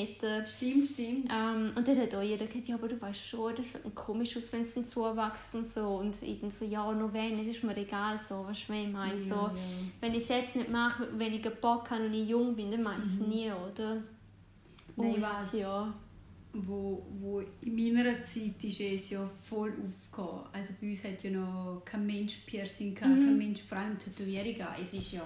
Stimmt, 0.47 0.87
stimmt. 0.87 1.31
Ähm, 1.31 1.71
und 1.75 1.87
dann 1.87 1.99
hat 1.99 2.15
auch 2.15 2.21
jeder 2.21 2.45
gesagt, 2.45 2.67
ja, 2.67 2.75
aber 2.75 2.87
du 2.87 2.99
weißt 2.99 3.27
schon, 3.27 3.53
das 3.55 3.67
sieht 3.67 3.95
komisch 3.95 4.35
aus, 4.37 4.51
wenn 4.53 4.61
es 4.61 4.73
dann 4.73 4.85
zuwächst 4.85 5.53
und 5.53 5.67
so. 5.67 5.87
Und 5.97 6.21
ich 6.23 6.39
dann 6.39 6.51
so, 6.51 6.65
ja, 6.65 6.91
noch 6.91 7.13
wenn, 7.13 7.39
es 7.39 7.55
ist 7.55 7.63
mir 7.63 7.75
egal, 7.77 8.19
so, 8.21 8.45
weißt 8.47 8.69
du, 8.69 8.73
was 8.73 8.79
ich 8.79 8.91
meine? 8.91 9.15
Ja, 9.15 9.21
so. 9.21 9.51
Wenn 10.01 10.13
ich 10.13 10.23
es 10.23 10.29
jetzt 10.29 10.55
nicht 10.55 10.69
mache, 10.69 11.07
wenn 11.17 11.33
ich 11.33 11.45
einen 11.45 11.55
Bock 11.61 11.89
habe 11.89 12.05
und 12.05 12.13
ich 12.13 12.27
jung 12.27 12.55
bin, 12.55 12.71
dann 12.71 12.83
mache 12.83 13.01
ich 13.03 13.14
mhm. 13.19 13.29
nie, 13.29 13.51
oder? 13.51 14.03
Nein, 14.95 15.13
und, 15.15 15.21
weiß, 15.21 15.53
ja. 15.53 15.93
Wo, 16.53 17.05
wo 17.19 17.43
in 17.61 17.93
meiner 17.93 18.23
Zeit 18.23 18.63
ist 18.63 18.79
es 18.79 19.09
ja 19.09 19.29
voll 19.43 19.71
aufgekommen. 19.71 20.43
Also 20.53 20.73
bei 20.79 20.87
uns 20.87 21.03
hat 21.03 21.21
ja 21.21 21.31
noch 21.31 21.81
kein 21.83 22.05
Mensch 22.05 22.35
Piercing, 22.45 22.95
gehabt, 22.95 23.13
mhm. 23.13 23.25
kein 23.25 23.37
Mensch 23.37 23.61
vor 23.63 23.77
allem. 23.77 23.97
Es 23.97 24.93
ist 24.93 25.11
ja 25.11 25.25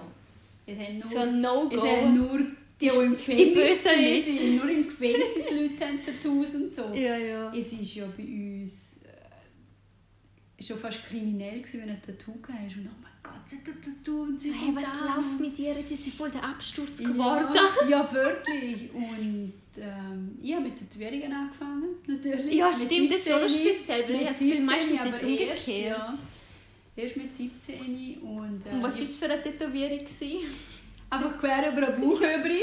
es 0.66 0.78
haben 0.78 0.98
nur, 0.98 1.08
so 1.08 1.24
No-Go. 1.30 1.76
Es 1.76 1.82
haben 1.82 2.16
nur 2.16 2.38
die, 2.38 2.88
die, 2.88 2.96
im 2.96 3.10
Gefängnis 3.12 3.46
die 3.46 3.54
bösen 3.54 3.90
Leute. 3.96 4.36
Sind, 4.36 4.56
nur 4.56 4.70
im 4.70 4.84
Gefängnis 4.84 5.50
Leute 5.50 5.86
haben 5.86 5.98
Tattoos 6.04 6.54
und 6.54 6.74
so. 6.74 6.94
Ja, 6.94 7.16
ja. 7.16 7.52
Es 7.54 7.72
ist 7.72 7.94
ja 7.94 8.06
bei 8.16 8.24
uns 8.24 8.96
schon 10.66 10.78
fast 10.78 11.04
kriminell 11.06 11.60
gewesen, 11.60 11.80
wenn 11.80 11.88
du 11.88 11.94
ein 11.94 12.02
Tattoo 12.02 12.34
hast 12.48 12.76
und 12.76 12.86
oh 12.86 13.02
mein 13.02 13.12
Gott, 13.22 13.34
ein 13.50 13.82
Tattoo 13.82 14.22
und 14.22 14.40
sie 14.40 14.52
Hey, 14.52 14.74
was 14.74 15.00
an. 15.00 15.16
läuft 15.16 15.40
mit 15.40 15.56
dir? 15.56 15.74
Jetzt 15.74 15.92
ist 15.92 16.04
sie 16.04 16.10
voll 16.10 16.30
der 16.30 16.44
Absturz 16.44 16.98
geworden. 16.98 17.46
Ja, 17.54 17.88
ja 17.88 18.12
wirklich. 18.12 18.90
Und 18.92 19.52
ähm, 19.78 20.38
ich 20.42 20.52
habe 20.52 20.64
mit 20.64 20.76
Tätowierungen 20.76 21.32
angefangen, 21.32 21.96
natürlich. 22.06 22.54
Ja, 22.54 22.72
stimmt, 22.72 23.12
das 23.12 23.26
ist 23.26 23.28
schon 23.28 23.48
speziell, 23.48 24.04
weil 24.08 24.14
ich 24.16 24.26
habe 24.26 24.34
viel 24.34 24.60
meistens 24.60 25.04
ist 25.06 25.24
umgekehrt. 25.24 25.68
Erst, 25.68 25.68
ja. 25.68 26.14
Erst 26.96 27.16
mit 27.16 27.34
17 27.34 28.18
und... 28.20 28.66
Äh, 28.66 28.70
und 28.70 28.82
was 28.82 28.96
war 28.96 29.04
es 29.04 29.16
für 29.16 29.24
eine 29.26 29.42
Tätowierung? 29.42 30.06
Einfach 31.10 31.38
quer 31.38 31.72
über 31.72 31.86
den 31.86 32.00
Bauch 32.00 32.20
übrig. 32.38 32.62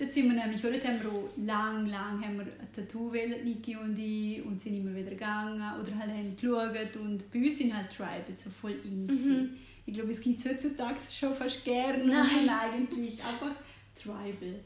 Dort 0.00 0.14
sind 0.14 0.34
wir 0.34 0.42
nämlich, 0.42 0.64
oder? 0.64 0.78
haben 0.82 1.02
wir 1.02 1.10
auch 1.10 1.28
lang, 1.36 1.84
lang 1.84 2.24
haben 2.24 2.38
wir 2.38 2.46
ein 2.46 2.72
Tattoo 2.74 3.12
wählen, 3.12 3.44
Niki 3.44 3.76
und 3.76 3.98
ich, 3.98 4.42
und 4.42 4.58
sind 4.58 4.76
immer 4.76 4.96
wieder 4.96 5.10
gegangen 5.10 5.60
oder 5.78 5.98
halt 5.98 6.10
haben 6.10 6.34
geschaut 6.34 6.96
und 6.96 7.30
bei 7.30 7.38
uns 7.38 7.58
sind 7.58 7.76
halt 7.76 7.90
Tribal 7.94 8.24
so 8.34 8.48
voll 8.48 8.76
in 8.82 9.04
mhm. 9.04 9.50
Ich 9.84 9.92
glaube, 9.92 10.10
es 10.10 10.22
gibt 10.22 10.38
es 10.38 10.46
heutzutage 10.46 10.96
schon 11.10 11.34
fast 11.34 11.62
gerne 11.66 12.02
Nein. 12.02 12.48
eigentlich 12.48 13.22
einfach 13.22 13.54
Tribal. 13.94 14.60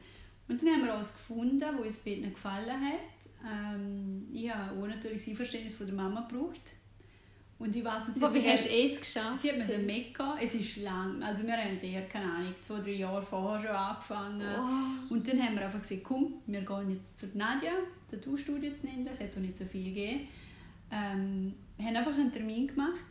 Und 0.47 0.63
dann 0.63 0.69
haben 0.69 0.85
wir 0.85 0.95
uns 0.95 1.15
gefunden, 1.15 1.65
wo 1.77 1.83
uns 1.83 1.99
beiden 1.99 2.33
gefallen 2.33 2.81
hat. 2.81 2.95
Ähm, 3.45 4.29
ich 4.33 4.49
habe 4.49 4.81
auch 4.81 4.87
natürlich 4.87 5.25
das 5.25 5.37
Verständnis 5.37 5.75
von 5.75 5.87
der 5.87 5.97
Mama 5.97 6.29
gebraucht 6.31 6.71
und 7.59 7.75
ich 7.75 7.85
weiß 7.85 8.09
nicht, 8.09 8.23
Aber 8.23 8.35
wie 8.35 8.49
hast 8.49 8.69
du 8.69 8.73
es 8.73 9.01
geschafft? 9.01 9.39
Sie 9.39 9.51
hat 9.51 9.59
mir 9.59 9.65
den 9.65 9.87
Mekka, 9.87 10.37
es 10.41 10.55
ist 10.55 10.79
lang, 10.79 11.23
also 11.23 11.47
wir 11.47 11.57
haben 11.57 11.79
sehr, 11.79 12.03
keine 12.09 12.25
Ahnung, 12.25 12.55
zwei, 12.61 12.81
drei 12.81 12.93
Jahre 12.93 13.23
vorher 13.23 13.61
schon 13.61 13.77
angefangen. 13.77 14.43
Oh. 14.43 15.15
Und 15.15 15.29
dann 15.29 15.41
haben 15.41 15.55
wir 15.55 15.65
einfach 15.65 15.81
gesagt, 15.81 16.03
komm, 16.03 16.35
wir 16.47 16.61
gehen 16.63 16.91
jetzt 16.91 17.19
zur 17.19 17.29
Nadja, 17.35 17.73
der 18.11 18.21
Tattoo-Studie 18.21 18.75
zu 18.75 18.87
nennen, 18.87 19.09
es 19.11 19.21
hat 19.21 19.37
auch 19.37 19.41
nicht 19.41 19.57
so 19.57 19.65
viel 19.65 19.85
gegeben. 19.85 20.29
Ähm, 20.91 21.55
wir 21.77 21.87
haben 21.87 21.97
einfach 21.97 22.15
einen 22.15 22.33
Termin 22.33 22.67
gemacht. 22.67 23.07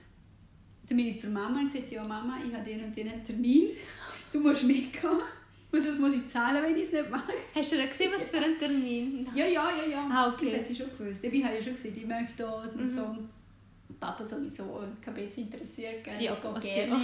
Dann 0.88 0.98
bin 0.98 1.08
ich 1.08 1.20
zur 1.20 1.30
Mama 1.30 1.60
und 1.60 1.72
gesagt, 1.72 1.92
ja 1.92 2.04
Mama, 2.04 2.38
ich 2.46 2.54
habe 2.54 2.66
den 2.66 2.84
und 2.84 2.96
den 2.96 3.24
Termin, 3.24 3.70
du 4.32 4.40
musst 4.40 4.64
mitgehen. 4.64 5.20
Und 5.72 5.84
das 5.84 5.98
muss 5.98 6.14
ich 6.14 6.28
zahlen, 6.28 6.62
wenn 6.62 6.76
ich 6.76 6.84
es 6.84 6.92
nicht 6.92 7.10
mache. 7.10 7.34
Hast 7.56 7.72
du 7.72 7.88
gesehen, 7.88 8.12
was 8.14 8.30
für 8.30 8.38
ein 8.38 8.60
Termin? 8.60 9.28
Ja, 9.34 9.48
ja, 9.48 9.70
ja, 9.72 9.90
ja. 9.90 10.08
Ah, 10.12 10.32
okay. 10.32 10.52
Das 10.52 10.60
hat 10.60 10.68
sie 10.68 10.76
schon 10.76 10.90
gewusst. 10.96 11.24
Ich 11.24 11.44
habe 11.44 11.56
ja 11.56 11.62
schon 11.62 11.74
gesagt, 11.74 11.98
ich 11.98 12.06
möchte 12.06 12.44
das 12.44 12.76
und 12.76 12.86
mhm. 12.86 12.92
so. 12.92 13.18
Papa 14.00 14.26
sowieso 14.26 14.84
bisschen 15.14 15.46
interessiert, 15.46 16.04
gell? 16.04 16.22
Ja, 16.22 16.36
das 16.36 16.62
geht 16.62 16.74
gerne. 16.74 17.00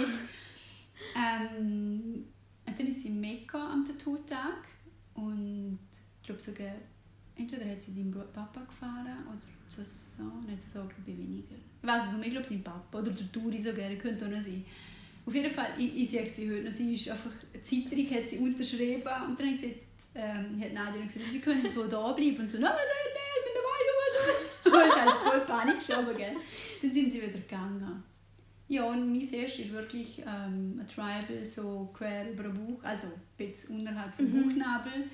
Ähm, 1.16 2.26
und 2.66 2.78
dann 2.78 2.86
ist 2.86 3.02
sie 3.02 3.08
in 3.08 3.20
Mekka 3.20 3.72
am 3.72 3.84
Tattoo-Tag 3.84 4.68
und 5.14 5.78
ich 6.20 6.26
glaube 6.26 6.40
sogar, 6.40 6.74
entweder 7.36 7.70
hat 7.70 7.80
sie 7.80 7.94
deinen 7.94 8.12
Papa 8.12 8.60
gefahren 8.60 9.26
oder 9.26 9.40
so, 9.68 9.82
so 9.82 10.24
nicht 10.46 10.62
so, 10.62 10.80
glaube 10.80 10.92
ich, 11.06 11.18
weniger. 11.18 11.54
Ich 11.82 11.88
weiß 11.88 12.04
es 12.06 12.12
nicht, 12.12 12.26
ich 12.26 12.32
glaube 12.32 12.48
dein 12.48 12.62
Papa 12.62 12.98
oder 12.98 13.10
der 13.10 13.32
Turi 13.32 13.58
sogar, 13.58 13.88
könnte 13.96 14.26
auch 14.26 14.30
noch 14.30 14.42
sein. 14.42 14.64
Auf 15.24 15.34
jeden 15.34 15.50
Fall, 15.50 15.70
ich, 15.78 16.02
ich 16.02 16.10
sehe 16.10 16.28
sie 16.28 16.50
heute 16.50 16.64
noch, 16.64 16.72
sie 16.72 16.94
ist 16.94 17.08
einfach, 17.08 17.30
Zeiterung 17.62 18.10
hat 18.10 18.28
sie 18.28 18.38
unterschrieben 18.38 19.02
und 19.28 19.40
dann 19.40 19.50
hat 19.50 19.56
sie 19.56 19.74
ähm, 20.14 20.60
hat 20.60 20.72
Nadja 20.72 21.02
gesagt, 21.02 21.30
sie 21.30 21.40
könnte 21.40 21.70
so 21.70 21.86
da 21.86 22.12
bleiben 22.12 22.40
und 22.40 22.50
so, 22.50 22.58
nein, 22.58 22.72
was 22.72 22.82
nicht, 22.82 23.14
ich 23.38 23.44
bin 23.44 23.54
dabei, 23.54 23.78
du, 23.86 23.92
du. 24.16 24.20
Du 24.62 24.68
hast 24.88 25.00
halt 25.00 25.20
voll 25.20 25.40
Panik 25.40 25.78
geschoben, 25.78 26.16
gell. 26.16 26.36
Dann 26.82 26.92
sind 26.92 27.12
sie 27.12 27.22
wieder 27.22 27.32
gegangen. 27.32 28.02
Ja, 28.68 28.84
und 28.84 29.10
mein 29.10 29.20
erstes 29.20 29.66
ist 29.66 29.72
wirklich 29.72 30.20
ähm, 30.20 30.80
ein 30.80 30.86
Tribal, 30.86 31.44
so 31.44 31.90
quer 31.92 32.30
über 32.30 32.44
den 32.44 32.54
Bauch, 32.54 32.84
also 32.84 33.08
ein 33.08 33.20
bisschen 33.36 33.80
unterhalb 33.80 34.14
vom 34.14 34.26
mhm. 34.26 34.48
Bauchnabel. 34.48 35.04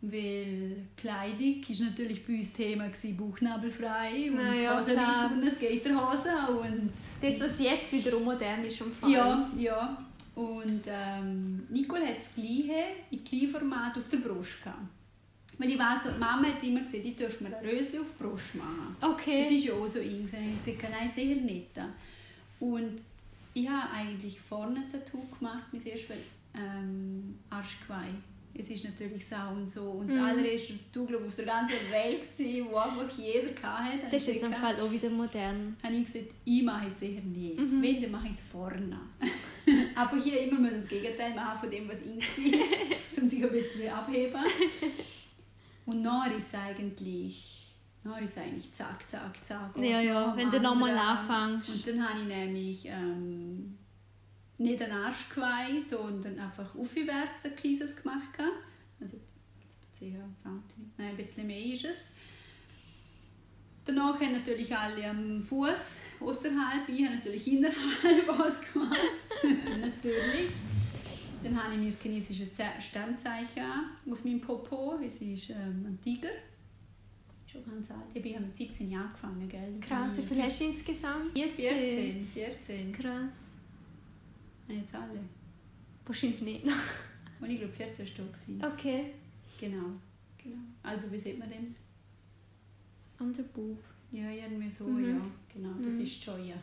Weil 0.00 0.86
Kleidung 0.96 1.62
war 1.62 1.86
natürlich 1.86 2.26
bei 2.26 2.34
uns 2.34 2.52
Thema, 2.52 2.88
gewesen, 2.88 3.16
bauchnabelfrei 3.16 4.30
und 4.30 4.62
ja, 4.62 4.78
Hose 4.78 4.96
weit 4.96 5.32
und 5.32 5.42
eine 5.42 5.50
Skaterhose. 5.50 6.30
Und 6.48 6.92
das, 7.20 7.40
was 7.40 7.60
jetzt 7.60 7.92
wiederum 7.92 8.24
modern 8.24 8.64
ist, 8.64 8.80
am 8.80 8.92
Fall. 8.92 9.10
Ja, 9.10 9.50
ja. 9.56 9.98
Und 10.34 10.82
ähm, 10.86 11.66
Nicole 11.70 12.06
hat 12.06 12.16
das 12.16 12.34
gleiche 12.34 12.84
in 13.10 13.22
Kleinformat 13.22 13.96
auf 13.96 14.08
der 14.08 14.16
Brust 14.18 14.62
gehabt. 14.62 14.78
Weil 15.58 15.70
ich 15.70 15.78
weiss, 15.78 16.00
die 16.04 16.18
Mama 16.18 16.48
hat 16.48 16.62
immer 16.62 16.80
gesagt, 16.80 17.04
ich 17.04 17.16
dürfte 17.16 17.44
mir 17.44 17.56
ein 17.56 17.64
Rösli 17.64 17.98
auf 17.98 18.06
die 18.18 18.22
Brust 18.22 18.54
machen. 18.56 18.96
Okay. 19.00 19.42
Das 19.42 19.50
ist 19.50 19.64
ja 19.64 19.72
auch 19.72 19.86
so 19.86 20.00
in. 20.00 20.24
Ich 20.24 20.32
habe 20.32 20.44
gesagt, 20.64 20.90
nein, 20.90 21.10
sicher 21.12 21.40
nicht. 21.40 21.70
Und 22.60 22.96
ich 23.54 23.68
habe 23.68 23.92
eigentlich 23.92 24.40
vorne 24.40 24.80
ein 24.80 24.90
Tattoo 24.90 25.22
gemacht, 25.38 25.66
mein 25.72 25.86
erstes 25.86 26.16
ähm, 26.54 27.38
Arschgeweih. 27.50 28.14
Es 28.56 28.70
ist 28.70 28.84
natürlich 28.84 29.26
Sau 29.26 29.50
und 29.52 29.68
so. 29.68 29.82
Und 29.82 30.08
das 30.08 30.16
mm. 30.16 30.24
allererste 30.24 30.74
Tattoo, 30.78 31.06
glaube 31.06 31.26
auf 31.26 31.34
der 31.34 31.44
ganzen 31.44 31.90
Welt, 31.90 32.22
gewesen, 32.36 32.66
wo 32.70 32.76
einfach 32.76 33.18
jeder 33.18 33.62
hatte. 33.62 33.98
Das 34.10 34.22
ist 34.22 34.34
jetzt 34.34 34.44
im 34.44 34.54
Fall 34.54 34.80
auch 34.80 34.90
wieder 34.90 35.10
modern. 35.10 35.76
habe 35.82 35.94
ich 35.94 36.04
gesagt, 36.04 36.26
ich 36.44 36.62
mache 36.62 36.86
es 36.86 37.00
sicher 37.00 37.20
nicht. 37.22 37.58
Mhm. 37.58 37.82
Wenn, 37.82 38.02
dann 38.02 38.12
mache 38.12 38.26
ich 38.26 38.32
es 38.32 38.40
vorne. 38.40 39.00
Aber 39.96 40.16
hier 40.22 40.42
immer 40.42 40.60
muss 40.60 40.72
das 40.72 40.88
Gegenteil 40.88 41.34
machen 41.34 41.58
von 41.60 41.70
dem, 41.70 41.88
was 41.88 42.02
in 42.02 42.16
war, 42.16 43.22
um 43.22 43.28
sich 43.28 43.42
ein 43.42 43.50
bisschen 43.50 43.88
abheben. 43.88 44.40
Und 45.86 46.06
es 46.36 46.54
eigentlich, 46.54 47.76
es 48.24 48.38
eigentlich 48.38 48.72
zack, 48.72 49.08
zack, 49.08 49.44
zack. 49.44 49.76
Ja, 49.76 50.00
ja, 50.00 50.36
wenn 50.36 50.50
du 50.50 50.60
nochmal 50.60 50.96
anfängst. 50.96 51.86
Und 51.86 51.86
dann 51.86 52.08
habe 52.08 52.20
ich 52.20 52.26
nämlich 52.26 52.86
ähm, 52.86 53.78
nicht 54.58 54.82
einen 54.82 54.92
Arschgeweih, 54.92 55.78
sondern 55.78 56.38
einfach 56.38 56.74
aufwärts 56.74 57.44
ein 57.44 57.56
kleines 57.56 57.96
gemacht. 57.96 58.38
Also 59.00 59.18
ca. 59.18 60.04
20, 60.42 60.78
nein, 60.96 61.10
ein 61.10 61.16
bisschen 61.16 61.46
mehr 61.46 61.64
ist 61.64 61.84
es. 61.84 62.08
Danach 63.84 64.18
haben 64.18 64.32
natürlich 64.32 64.74
alle 64.74 65.10
am 65.10 65.42
Fuß 65.42 65.98
außerhalb, 66.20 66.88
ich 66.88 67.04
habe 67.04 67.16
natürlich 67.16 67.46
innerhalb 67.46 68.26
was 68.38 68.72
gemacht. 68.72 68.98
natürlich. 69.42 70.50
Dann 71.44 71.62
habe 71.62 71.74
ich 71.74 71.80
mein 71.80 71.92
chinesisches 71.92 72.52
Ze- 72.52 72.80
Sternzeichen 72.80 73.62
auf 74.10 74.24
meinem 74.24 74.40
Popo. 74.40 74.98
Es 75.04 75.16
ist 75.20 75.50
ähm, 75.50 75.84
ein 75.86 75.98
Tiger. 76.02 76.30
Schon 77.46 77.64
ganz 77.64 77.90
alt. 77.90 78.00
Ich 78.14 78.34
habe 78.34 78.46
mit 78.46 78.56
17 78.56 78.90
Jahren 78.90 79.06
angefangen, 79.06 79.48
gell? 79.48 79.74
Krass, 79.80 80.18
wie 80.18 80.22
viel 80.22 80.42
hast 80.42 80.60
du 80.60 80.64
insgesamt? 80.64 81.32
14. 81.38 82.26
14. 82.32 82.92
Krass. 82.92 83.56
Nein, 84.66 84.78
jetzt 84.78 84.94
alle. 84.94 85.20
Wahrscheinlich 86.06 86.40
nicht. 86.40 86.64
Und 87.40 87.50
ich 87.50 87.58
glaube 87.58 87.72
14 87.72 88.06
Stück 88.06 88.34
sind 88.36 88.64
Okay. 88.64 89.12
Genau. 89.60 89.90
genau. 90.42 90.56
Also 90.82 91.12
wie 91.12 91.18
sieht 91.18 91.38
man 91.38 91.48
den? 91.50 91.74
An 93.18 93.32
der 93.32 93.42
Bub. 93.44 93.78
Ja, 94.10 94.28
irgendwie 94.30 94.70
so, 94.70 94.84
Mhm. 94.88 95.08
ja. 95.18 95.20
Genau, 95.52 95.68
Mhm. 95.74 95.90
das 95.92 96.00
ist 96.00 96.24
Joya. 96.24 96.56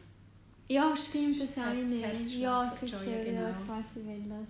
Ja, 0.68 0.96
stimmt, 0.96 1.40
das 1.40 1.56
Herz- 1.58 1.68
eine. 1.68 1.96
Herzschlag 1.96 2.42
Ja, 2.42 2.70
von 2.70 2.88
sicher. 2.88 3.04
Joya, 3.06 3.24
genau. 3.24 3.42
Ja, 3.42 3.50
jetzt 3.50 3.68
weiss 3.68 3.86
ich 3.98 4.06
welches. 4.08 4.50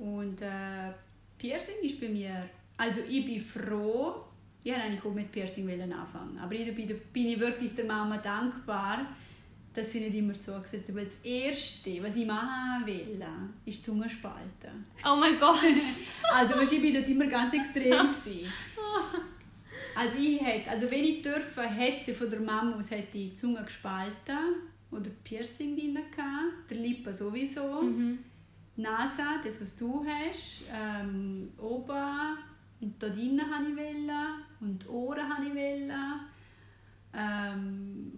Und 0.00 0.42
äh, 0.42 0.92
Piercing 1.38 1.76
ist 1.82 2.00
bei 2.00 2.08
mir, 2.08 2.48
also 2.76 3.00
ich 3.08 3.24
bin 3.24 3.40
froh, 3.40 4.24
ich 4.62 4.72
wollte 4.72 4.84
eigentlich 4.84 5.04
auch 5.04 5.14
mit 5.14 5.30
Piercing 5.30 5.68
anfangen, 5.92 6.38
aber 6.38 6.54
ich 6.54 6.74
bin, 6.74 7.00
bin 7.12 7.28
ich 7.28 7.38
wirklich 7.38 7.74
der 7.74 7.84
Mama 7.84 8.18
dankbar, 8.18 9.06
dass 9.72 9.92
sie 9.92 10.00
nicht 10.00 10.16
immer 10.16 10.38
zugesetzt 10.38 10.88
hat, 10.88 10.96
das 10.96 11.18
Erste, 11.22 12.02
was 12.02 12.16
ich 12.16 12.26
machen 12.26 12.86
will, 12.86 13.22
ist 13.66 13.84
Zungenspalten. 13.84 14.86
Oh 15.04 15.16
mein 15.16 15.38
Gott! 15.38 15.58
Also 16.34 16.56
weißt, 16.56 16.72
ich 16.72 16.82
bin 16.82 16.94
dort 16.94 17.08
immer 17.08 17.26
ganz 17.26 17.52
extrem. 17.52 17.92
Also 19.94 20.18
ich 20.18 20.42
hätte, 20.42 20.70
also 20.70 20.90
wenn 20.90 21.04
ich 21.04 21.22
dürfen 21.22 21.64
hätte 21.64 22.12
von 22.12 22.28
der 22.28 22.40
Mama 22.40 22.76
aus, 22.76 22.90
hätte 22.90 23.16
ich 23.16 23.30
die 23.30 23.34
Zunge 23.34 23.64
gespalten 23.64 24.36
oder 24.90 25.10
Piercing 25.24 25.74
drin 25.74 25.94
gehabt, 25.94 26.70
der 26.70 26.76
Lippe 26.76 27.12
sowieso, 27.14 27.80
mhm. 27.80 28.18
Nase, 28.76 29.22
das 29.44 29.60
was 29.60 29.76
du 29.76 30.04
hast, 30.04 30.64
ähm, 30.72 31.48
oben 31.58 32.38
und 32.80 33.02
da 33.02 33.08
drinnen 33.08 33.40
habe 33.50 33.70
ich 33.70 33.76
wollen 33.76 34.10
und 34.60 34.88
Ohren 34.88 35.28
habe 35.28 35.46
ich 35.46 35.54
wollen. 35.54 35.92
Ähm, 37.14 38.12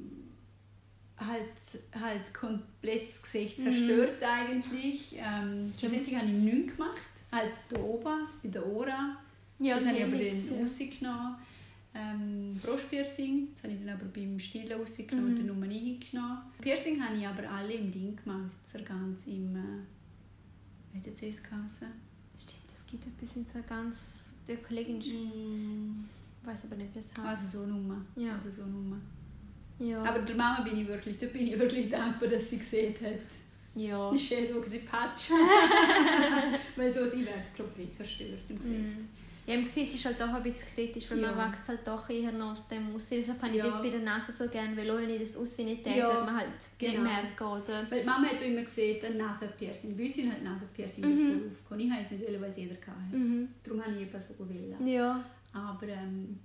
halt, 1.16 2.00
halt 2.00 2.34
komplett 2.34 3.08
das 3.08 3.22
Gesicht 3.22 3.60
zerstört 3.60 4.22
eigentlich. 4.22 5.16
Ähm, 5.16 5.72
schlussendlich 5.78 6.16
habe 6.16 6.26
ich 6.26 6.32
nichts 6.32 6.76
gemacht. 6.76 7.00
Halt 7.30 7.52
da 7.68 7.78
oben, 7.78 8.26
bei 8.42 8.48
den 8.48 8.62
Ohren. 8.62 9.16
Ja, 9.60 9.76
das 9.76 9.86
habe 9.86 9.96
ich 9.98 10.04
aber 10.04 10.16
dann 10.16 10.20
ja. 10.26 10.60
rausgenommen. 10.60 11.36
Ähm, 11.94 12.60
Brustpiercing, 12.62 13.48
das 13.52 13.64
habe 13.64 13.72
ich 13.74 13.80
dann 13.80 13.94
aber 13.94 14.04
beim 14.06 14.38
Stillen 14.38 14.72
rausgenommen 14.72 15.24
Mhm. 15.24 15.30
und 15.30 15.48
dann 15.48 15.58
nur 15.58 15.68
eingenommen. 15.68 16.38
Piercing 16.60 17.02
habe 17.02 17.16
ich 17.16 17.26
aber 17.26 17.48
alle 17.50 17.72
im 17.72 17.90
Ding 17.90 18.16
gemacht, 18.16 18.52
so 18.64 18.78
ganz 18.84 19.26
im... 19.26 19.56
Äh, 19.56 19.97
das 21.04 21.42
geheißen? 21.42 21.88
Stimmt, 22.36 22.72
es 22.72 22.86
gibt 22.86 23.06
etwas 23.06 23.36
in 23.36 23.44
so 23.44 23.58
ganz. 23.68 24.14
Der 24.46 24.56
Kollegin. 24.58 24.98
Mm. 24.98 26.04
Ich 26.42 26.48
weiß 26.48 26.64
aber 26.64 26.76
nicht, 26.76 26.94
wie 26.94 26.98
es 27.00 27.10
heißt. 27.16 27.26
Also 27.26 27.58
so 27.60 27.66
Nummer. 27.66 28.00
Ja. 28.16 28.32
Also 28.32 28.50
so 28.50 28.62
Nummer. 28.66 28.96
Ja. 29.78 30.02
Aber 30.02 30.20
der 30.20 30.36
Mama 30.36 30.62
bin 30.62 30.80
ich 30.80 30.88
wirklich, 30.88 31.18
da 31.18 31.26
bin 31.26 31.46
ich 31.46 31.58
wirklich 31.58 31.90
dankbar, 31.90 32.28
dass 32.28 32.50
sie 32.50 32.58
gesehen 32.58 32.94
hat. 32.94 33.20
ja. 33.74 34.10
Die 34.10 34.18
Shadow, 34.18 34.62
sie 34.64 34.78
patsch. 34.78 35.30
Weil 36.76 36.92
so 36.92 37.06
sie 37.06 37.24
wäre 37.26 37.42
komplett 37.56 37.94
zerstört 37.94 38.40
im 38.48 38.56
Gesicht. 38.56 38.78
Mhm. 38.78 39.08
Ja, 39.48 39.54
im 39.54 39.64
Gesicht 39.64 39.94
ist 39.94 40.04
halt 40.04 40.20
auch 40.22 40.28
ein 40.34 40.42
bisschen 40.42 40.68
kritisch, 40.74 41.10
weil 41.10 41.20
Ja. 41.20 41.32
man 41.32 41.48
wächst 41.50 41.66
halt 41.68 41.86
doch 41.86 42.10
eher 42.10 42.32
noch 42.32 42.52
aus 42.52 42.68
dem 42.68 42.94
Aussehen. 42.94 43.20
Deshalb 43.20 43.40
habe 43.42 43.52
ich 43.52 43.58
Ja. 43.58 43.64
das 43.64 43.80
bei 43.80 43.88
der 43.88 44.00
Nase 44.00 44.30
so 44.30 44.46
gerne, 44.50 44.76
weil 44.76 44.90
auch 44.90 44.98
wenn 44.98 45.08
ich 45.08 45.22
das 45.22 45.36
Aussehen 45.38 45.68
nicht 45.68 45.86
denke, 45.86 46.00
Ja, 46.00 46.12
wird 46.12 46.26
man 46.26 46.36
halt 46.36 46.48
genau. 46.78 46.92
nicht 46.92 47.02
merken, 47.02 47.44
oder? 47.44 47.86
Weil 47.90 48.00
die 48.00 48.06
Mama 48.06 48.26
hat 48.28 48.42
immer 48.42 48.60
gesehen, 48.60 49.02
ein 49.06 49.16
Nasenpiercing. 49.16 49.96
Bei 49.96 50.02
uns 50.02 50.14
sind 50.14 50.30
halt 50.32 50.44
Nasenpiercing 50.44 51.02
Mhm. 51.04 51.42
aufgekommen. 51.50 51.86
Ich 51.86 51.90
habe 51.90 52.02
es 52.02 52.10
nicht 52.10 52.26
wollen, 52.28 52.40
weil 52.42 52.50
es 52.50 52.56
jeder 52.58 52.74
hatte. 52.74 53.16
Mhm. 53.16 53.48
Darum 53.62 53.82
habe 53.82 53.92
ich 53.94 54.00
eben 54.02 54.20
so 54.20 54.34
gewählt. 54.44 54.76
Ja. 54.84 55.24
Aber 55.54 55.88
ähm, 55.88 56.38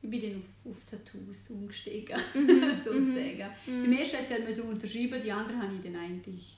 ich 0.00 0.08
bin 0.08 0.22
dann 0.22 0.36
auf, 0.36 0.70
auf 0.72 0.76
Tattoos 0.90 1.50
umgestiegen, 1.50 2.16
Mhm. 2.34 2.74
sozusagen. 2.74 3.50
Mhm. 3.66 3.82
Beim 3.82 3.92
ersten 3.92 4.16
hat 4.16 4.26
sie 4.26 4.32
halt 4.34 4.54
so 4.56 4.62
unterschrieben, 4.62 5.20
die 5.22 5.30
anderen 5.30 5.60
habe 5.60 5.74
ich 5.74 5.82
dann 5.82 5.96
eigentlich 5.96 6.56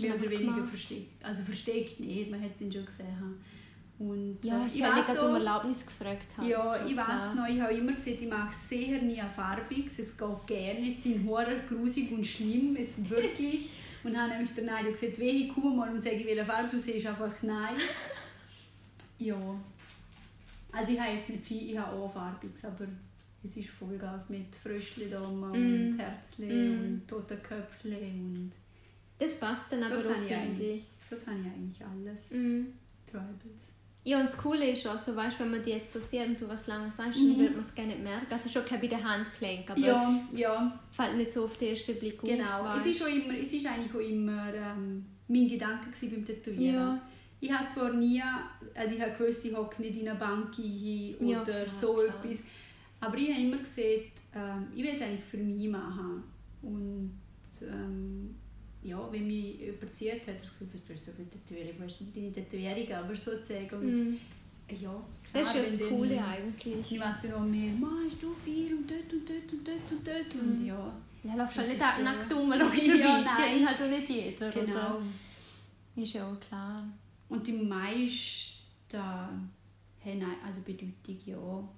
mehr 0.00 0.14
oder 0.14 0.30
weniger 0.30 0.52
gemacht. 0.54 0.68
versteckt. 0.68 1.24
Also 1.24 1.42
versteckt 1.42 1.98
nicht, 1.98 2.30
man 2.30 2.40
hat 2.40 2.52
es 2.52 2.60
dann 2.60 2.70
schon 2.70 2.86
gesehen. 2.86 3.40
Und, 3.98 4.38
Ja, 4.42 4.62
äh, 4.62 4.66
ich 4.66 4.76
ich 4.76 4.82
habe 4.84 5.00
weiß 5.06 5.16
so, 5.16 5.26
um 5.26 5.34
Erlaubnis 5.36 5.86
gefragt. 5.86 6.26
Halt. 6.36 6.48
ja, 6.48 6.86
ich 6.86 6.96
weiß 6.96 7.34
noch, 7.36 7.46
ich 7.46 7.60
habe 7.60 7.72
immer 7.74 7.92
gesagt, 7.92 8.20
ich 8.20 8.28
mache 8.28 8.52
sehr 8.52 9.00
nie 9.02 9.20
ein 9.20 9.30
farbiges, 9.30 9.98
es 10.00 10.16
geht 10.16 10.46
gerne 10.46 10.94
es 10.94 11.02
sind 11.04 11.26
Horror, 11.28 11.60
grusig 11.68 12.10
und 12.10 12.26
schlimm, 12.26 12.76
es 12.78 12.96
sind 12.96 13.08
wirklich. 13.10 13.70
Und 14.04 14.16
habe 14.20 14.30
nämlich 14.32 14.50
der 14.52 14.64
Nadia 14.64 14.90
gesagt, 14.90 15.16
wehe, 15.20 15.30
ich 15.44 15.48
komme 15.54 15.76
mal 15.76 15.88
und 15.94 16.02
sage, 16.02 16.24
welche 16.26 16.44
Farbe 16.44 16.68
du 16.68 16.80
siehst, 16.80 17.06
einfach 17.06 17.30
nein. 17.42 17.76
Ja. 19.18 19.36
Also 20.72 20.92
ich 20.92 21.00
habe 21.00 21.12
jetzt 21.14 21.28
nicht 21.28 21.44
viel, 21.44 21.70
ich 21.70 21.78
habe 21.78 21.96
auch 21.96 22.12
farbiges, 22.12 22.64
aber 22.64 22.86
es 23.44 23.56
ist 23.56 23.68
Vollgas 23.70 24.28
mit 24.28 24.56
Fröschli 24.60 25.08
da 25.08 25.20
Mm. 25.20 25.42
und 25.52 25.96
Herzli 25.98 26.46
Mm. 26.52 26.80
und 26.80 27.06
Totenköpfli 27.08 27.94
und 27.94 28.50
Das 29.18 29.38
passt 29.38 29.70
dann 29.70 29.80
So 29.80 29.86
aber 29.86 29.94
auch, 29.94 30.00
ich 30.00 30.26
finde 30.26 30.34
eigentlich. 30.34 30.82
ich. 31.00 31.08
so 31.08 31.16
habe 31.26 31.38
ich 31.38 31.46
eigentlich 31.46 31.84
alles. 31.86 32.30
Mhm. 32.32 32.72
Tribals. 33.08 33.71
Ja, 34.04 34.18
und 34.18 34.24
das 34.24 34.36
Coole 34.36 34.70
ist 34.70 34.84
also, 34.86 35.14
weißt, 35.14 35.38
wenn 35.38 35.52
man 35.52 35.62
die 35.62 35.70
jetzt 35.70 35.92
so 35.92 36.00
sieht 36.00 36.26
und 36.26 36.40
du 36.40 36.48
was 36.48 36.66
lange 36.66 36.90
sagst, 36.90 37.20
Mhm. 37.20 37.28
dann 37.30 37.38
wird 37.38 37.50
man 37.52 37.60
es 37.60 37.74
gar 37.74 37.86
nicht 37.86 38.02
merken. 38.02 38.26
Also 38.30 38.48
schon 38.48 38.62
bei 38.68 38.86
den 38.88 39.04
Handgelenk, 39.08 39.70
aber 39.70 39.78
Ja, 39.80 40.20
ja, 40.34 40.80
fällt 40.90 41.16
nicht 41.16 41.30
so 41.32 41.44
auf 41.44 41.56
den 41.56 41.68
ersten 41.68 41.96
Blick 41.98 42.20
genau. 42.20 42.64
auf. 42.74 42.80
Es 42.80 42.86
ist, 42.86 43.00
immer, 43.06 43.38
es 43.38 43.52
ist 43.52 43.64
eigentlich 43.66 43.94
auch 43.94 44.00
immer 44.00 44.52
ähm, 44.52 45.06
mein 45.28 45.46
Gedanke 45.48 45.86
gewesen 45.90 46.10
beim 46.10 46.26
Tätowieren. 46.26 46.74
Ja. 46.74 47.02
Ich 47.40 47.52
habe 47.52 47.68
zwar 47.68 47.92
nie, 47.92 48.20
also 48.74 48.94
ich 48.96 49.00
habe 49.00 49.12
gewusst, 49.12 49.44
ich 49.44 49.54
hocke 49.56 49.80
nicht 49.82 49.96
in 50.00 50.08
einer 50.08 50.18
Bank 50.18 50.54
hin 50.54 51.14
oder 51.20 51.28
Ja, 51.30 51.42
klar, 51.44 51.68
so 51.68 51.94
klar. 51.94 52.06
etwas. 52.24 52.38
Aber 53.00 53.16
ich 53.16 53.30
habe 53.32 53.40
immer 53.40 53.56
gesehen, 53.58 54.02
ähm, 54.34 54.66
ich 54.74 54.82
will 54.82 54.92
es 54.94 55.02
eigentlich 55.02 55.24
für 55.24 55.36
mich 55.38 55.68
machen. 55.68 56.22
Und 56.62 57.12
ähm, 57.62 58.34
ja, 58.84 59.08
wenn 59.12 59.26
mich 59.26 59.60
überzieht 59.62 60.26
hat, 60.26 60.40
das 60.42 60.50
Gefühl, 60.58 60.68
du 60.86 60.92
hast 60.92 61.04
so 61.06 61.12
viel 61.12 61.26
Tätowierung, 61.26 61.78
du 61.78 61.84
hast 61.84 62.00
nicht 62.00 62.16
deine 62.16 62.32
Tätowierung, 62.32 62.92
aber 62.94 63.16
sozusagen. 63.16 63.70
Und 63.76 63.94
Mhm. 63.94 64.18
ja, 64.80 65.02
Das 65.32 65.42
ist 65.42 65.48
ja 65.48 65.52
klar, 65.52 65.62
das 65.64 65.80
wenn 65.80 65.88
Coole 65.88 66.14
dann- 66.16 66.24
eigentlich. 66.24 66.92
Ich 66.92 67.00
weiss 67.00 67.22
ja 67.24 67.30
noch 67.30 67.46
mehr, 67.46 67.72
«Ma, 67.74 67.90
hast 68.06 68.22
du 68.22 68.34
vier 68.34 68.76
und 68.76 68.90
dort 68.90 69.12
und 69.12 69.28
dort 69.28 69.52
und 69.52 69.66
dort 69.68 69.92
und 69.92 70.06
dort. 70.06 70.34
Und 70.34 70.60
Mhm. 70.60 70.66
ja, 70.66 70.96
Ja, 71.24 71.36
läufst 71.36 71.56
Das 71.56 71.68
halt 71.68 71.78
nicht 71.78 71.94
schon- 71.94 72.04
nackt 72.04 72.32
rum, 72.34 72.50
logischerweise. 72.50 72.98
Ja, 72.98 73.22
nein. 73.22 73.68
halt 73.68 73.80
auch 73.80 73.88
nicht 73.88 74.08
jeder, 74.08 74.50
genau. 74.50 74.96
oder? 74.96 75.02
Ist 75.94 76.14
ja 76.14 76.28
auch 76.28 76.40
klar. 76.40 76.84
Und 77.28 77.46
die 77.46 77.52
meisten 77.52 78.98
haben 78.98 79.52
also 80.44 80.60
Bedeutung, 80.62 81.16
ja. 81.24 81.68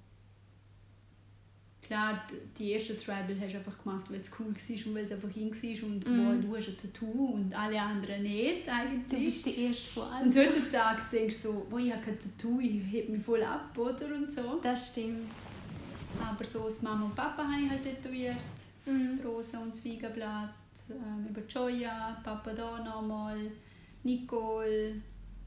Klar, 1.86 2.22
die 2.58 2.70
erste 2.70 2.96
Tribal 2.96 3.24
hast 3.40 3.52
du 3.52 3.58
einfach 3.58 3.78
gemacht, 3.82 4.04
weil 4.08 4.20
es 4.20 4.30
cool 4.38 4.46
war 4.46 4.86
und 4.86 4.94
weil 4.94 5.04
es 5.04 5.12
einfach 5.12 5.36
in 5.36 5.50
war 5.52 5.88
und 5.88 6.08
Mhm. 6.08 6.26
wow, 6.26 6.34
du 6.40 6.56
hast 6.56 6.68
ein 6.68 6.76
Tattoo 6.78 7.26
und 7.34 7.54
alle 7.54 7.78
anderen 7.80 8.22
nicht 8.22 8.66
Du 8.66 8.70
eigentlich. 8.72 9.24
bist 9.26 9.46
die 9.46 9.58
Erste 9.66 9.86
von 9.90 10.02
allen. 10.04 10.26
Und 10.26 10.34
heutzutage 10.36 11.02
denkst 11.12 11.42
du 11.42 11.48
so, 11.52 11.66
oh, 11.70 11.76
ich 11.78 11.92
habe 11.92 12.02
kein 12.02 12.18
Tattoo, 12.18 12.58
ich 12.60 12.80
heb 12.90 13.08
mich 13.10 13.22
voll 13.22 13.42
ab, 13.42 13.76
oder? 13.76 14.14
Und 14.14 14.32
so. 14.32 14.58
Das 14.62 14.88
stimmt. 14.92 15.28
Aber 16.22 16.44
so 16.44 16.64
das 16.64 16.80
Mama 16.82 17.04
und 17.04 17.14
Papa 17.14 17.42
habe 17.44 17.62
ich 17.64 17.68
halt 17.70 17.82
tätowiert. 17.82 18.36
Mhm. 18.86 19.16
die 19.18 19.22
Rose 19.22 19.58
und 19.58 19.70
das 19.74 19.80
Feigenblatt, 19.80 20.54
ähm, 20.90 21.26
über 21.30 21.40
Joya, 21.48 22.20
Papa 22.22 22.52
da 22.52 22.82
nochmal, 22.84 23.38
Nicole, 24.02 24.90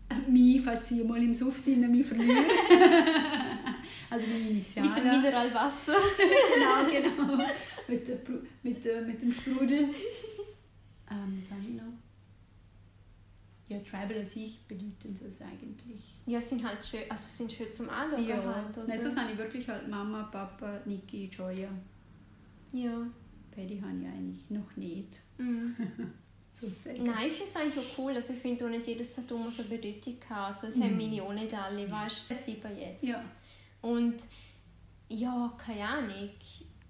äh, 0.09 0.29
mich, 0.31 0.61
falls 0.61 0.91
ich 0.91 1.03
mal 1.03 1.21
im 1.21 1.33
Suff 1.33 1.61
drin 1.63 1.89
mich 1.91 2.05
verliere. 2.05 2.43
also 4.09 4.27
meine 4.27 4.49
Initialen. 4.49 4.89
Mit 4.89 4.97
dem 4.97 5.09
Mineralwasser. 5.09 5.93
genau, 6.53 6.85
genau. 6.89 7.43
mit, 7.87 8.07
der, 8.07 8.17
mit, 8.63 8.85
äh, 8.85 9.01
mit 9.01 9.21
dem 9.21 9.31
Sprudel. 9.31 9.83
ähm, 11.11 11.41
was 11.41 11.51
habe 11.51 11.61
ich 11.61 11.73
noch? 11.75 11.93
Ja, 13.69 13.79
Tribal 13.79 14.19
an 14.19 14.25
sich 14.25 14.61
bedeuten 14.65 15.13
so 15.13 15.25
es 15.25 15.41
eigentlich. 15.41 16.15
Ja, 16.25 16.39
sind 16.39 16.65
halt 16.65 16.83
schön, 16.85 17.01
also 17.09 17.27
sind 17.27 17.51
schön 17.51 17.69
zum 17.71 17.89
Anschauen 17.89 18.25
Ja, 18.25 18.35
halt, 18.37 18.77
oder? 18.77 18.87
Nein, 18.87 18.99
so 18.99 19.13
habe 19.13 19.31
ich 19.33 19.37
wirklich 19.37 19.67
halt 19.67 19.89
Mama, 19.89 20.23
Papa, 20.23 20.79
Niki, 20.85 21.25
Joya. 21.25 21.69
Ja. 22.71 23.07
Paddy 23.51 23.81
habe 23.81 23.97
ich 23.99 24.07
eigentlich 24.07 24.49
noch 24.49 24.75
nicht. 24.77 25.19
Mhm. 25.37 25.75
sozusagen. 26.59 27.03
Nein, 27.03 27.27
ich 27.27 27.33
finde 27.33 27.49
es 27.49 27.55
eigentlich 27.55 27.77
auch 27.77 27.97
cool. 27.99 28.13
Also 28.13 28.33
ich 28.33 28.39
finde 28.39 28.65
auch 28.65 28.69
nicht 28.69 28.87
jedes 28.87 29.13
Tattoo 29.13 29.37
muss 29.37 29.59
eine 29.59 29.69
Bedeutung 29.69 30.17
haben. 30.29 30.45
Also 30.45 30.67
es 30.67 30.79
haben 30.79 30.97
meine 30.97 31.21
auch 31.21 31.33
nicht 31.33 31.53
alle, 31.53 31.89
weißt 31.89 32.29
du, 32.29 32.35
sieben 32.35 32.77
jetzt. 32.77 33.03
Ja. 33.03 33.19
Und 33.91 34.17
ja, 35.09 35.53
keine 35.57 35.87
Ahnung. 35.87 36.29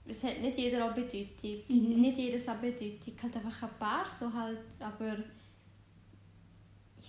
Es 0.09 0.23
hat 0.23 0.39
nicht 0.41 0.57
jeder 0.57 0.85
eine 0.85 0.93
Bedeutung. 0.93 1.61
Mhm. 1.67 2.01
Nicht 2.01 2.17
jedes 2.17 2.47
eine 2.47 2.59
Bedeutung. 2.59 3.13
Halt 3.21 3.35
einfach 3.35 3.63
ein 3.63 3.77
paar 3.79 4.05
so 4.05 4.33
halt, 4.33 4.59
aber 4.79 5.17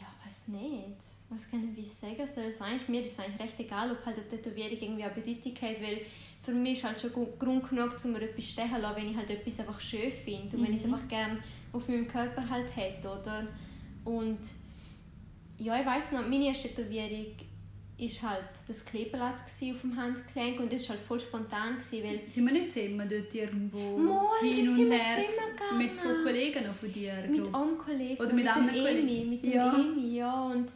ja, 0.01 0.07
weiß 0.25 0.49
nicht. 0.49 0.99
Was 1.31 1.51
kann 1.51 1.71
ich 1.71 1.77
wie 1.77 1.85
sagen 1.85 2.27
soll? 2.27 2.45
Also 2.45 2.65
eigentlich, 2.65 2.89
mir 2.89 3.01
ist 3.03 3.13
es 3.13 3.19
eigentlich 3.21 3.41
recht 3.41 3.61
egal, 3.61 3.93
ob 3.93 4.05
halt 4.05 4.19
eine 4.19 4.29
Tätowierung 4.29 4.79
irgendwie 4.81 5.05
eine 5.05 5.15
Bedeutung 5.15 5.55
hat, 5.63 5.83
weil 5.83 6.01
für 6.43 6.53
mich 6.53 6.79
ist 6.79 6.85
halt 6.85 6.99
schon 7.01 7.13
Grund 7.39 7.69
genug, 7.69 7.97
um 8.05 8.13
mir 8.13 8.23
etwas 8.23 8.45
stechen 8.51 8.75
zu 8.77 8.81
lassen, 8.81 8.97
wenn 8.97 9.11
ich 9.11 9.17
halt 9.17 9.31
etwas 9.31 9.61
einfach 9.61 9.81
schön 9.81 10.11
finde 10.11 10.57
und 10.57 10.65
wenn 10.65 10.73
ich 10.75 10.81
es 10.81 10.87
Mhm. 10.87 10.95
einfach 10.95 11.09
gerne 11.09 11.39
auf 11.73 11.89
meinem 11.89 12.09
Körper 12.09 12.49
halt 12.49 12.75
hätte, 12.75 13.09
oder? 13.09 13.47
Und 14.05 14.39
ja, 15.59 15.79
ich 15.79 15.87
weiß 15.87 16.13
noch, 16.13 16.27
meine 16.27 16.47
erste 16.47 16.69
Tätowierung 16.69 17.27
ist 17.99 18.23
halt 18.23 18.45
das 18.69 18.85
Kleeblatt 18.85 19.35
auf 19.43 19.81
dem 19.83 19.97
Handgelenk 19.97 20.61
und 20.61 20.73
das 20.73 20.89
war 20.89 20.97
halt 20.97 21.05
voll 21.05 21.19
spontan, 21.19 21.79
gsi, 21.79 22.03
weil 22.05 22.21
Sind 22.31 22.47
wir 22.47 22.53
nicht 22.53 22.73
zusammen 22.73 23.09
dort 23.11 23.35
irgendwo 23.35 23.99
Mal, 23.99 24.29
hin 24.43 24.69
und 24.69 24.93
her? 24.93 25.01
Mit 25.77 25.99
zwei 25.99 26.15
Kollegen 26.23 26.65
noch 26.67 26.75
von 26.75 26.93
dir? 26.93 27.13
mit 27.29 27.43
glaub. 27.43 27.55
einem 27.55 27.79
Kollegen, 27.79 28.23
Oder 28.23 28.33
mit 28.33 28.45
dem 28.47 28.53
anderen 28.53 28.99
Emi, 28.99 29.25
mit 29.29 29.45
dem 29.45 29.53
Ja. 29.53 29.75
Emi, 29.75 30.15
ja, 30.17 30.43
und 30.45 30.69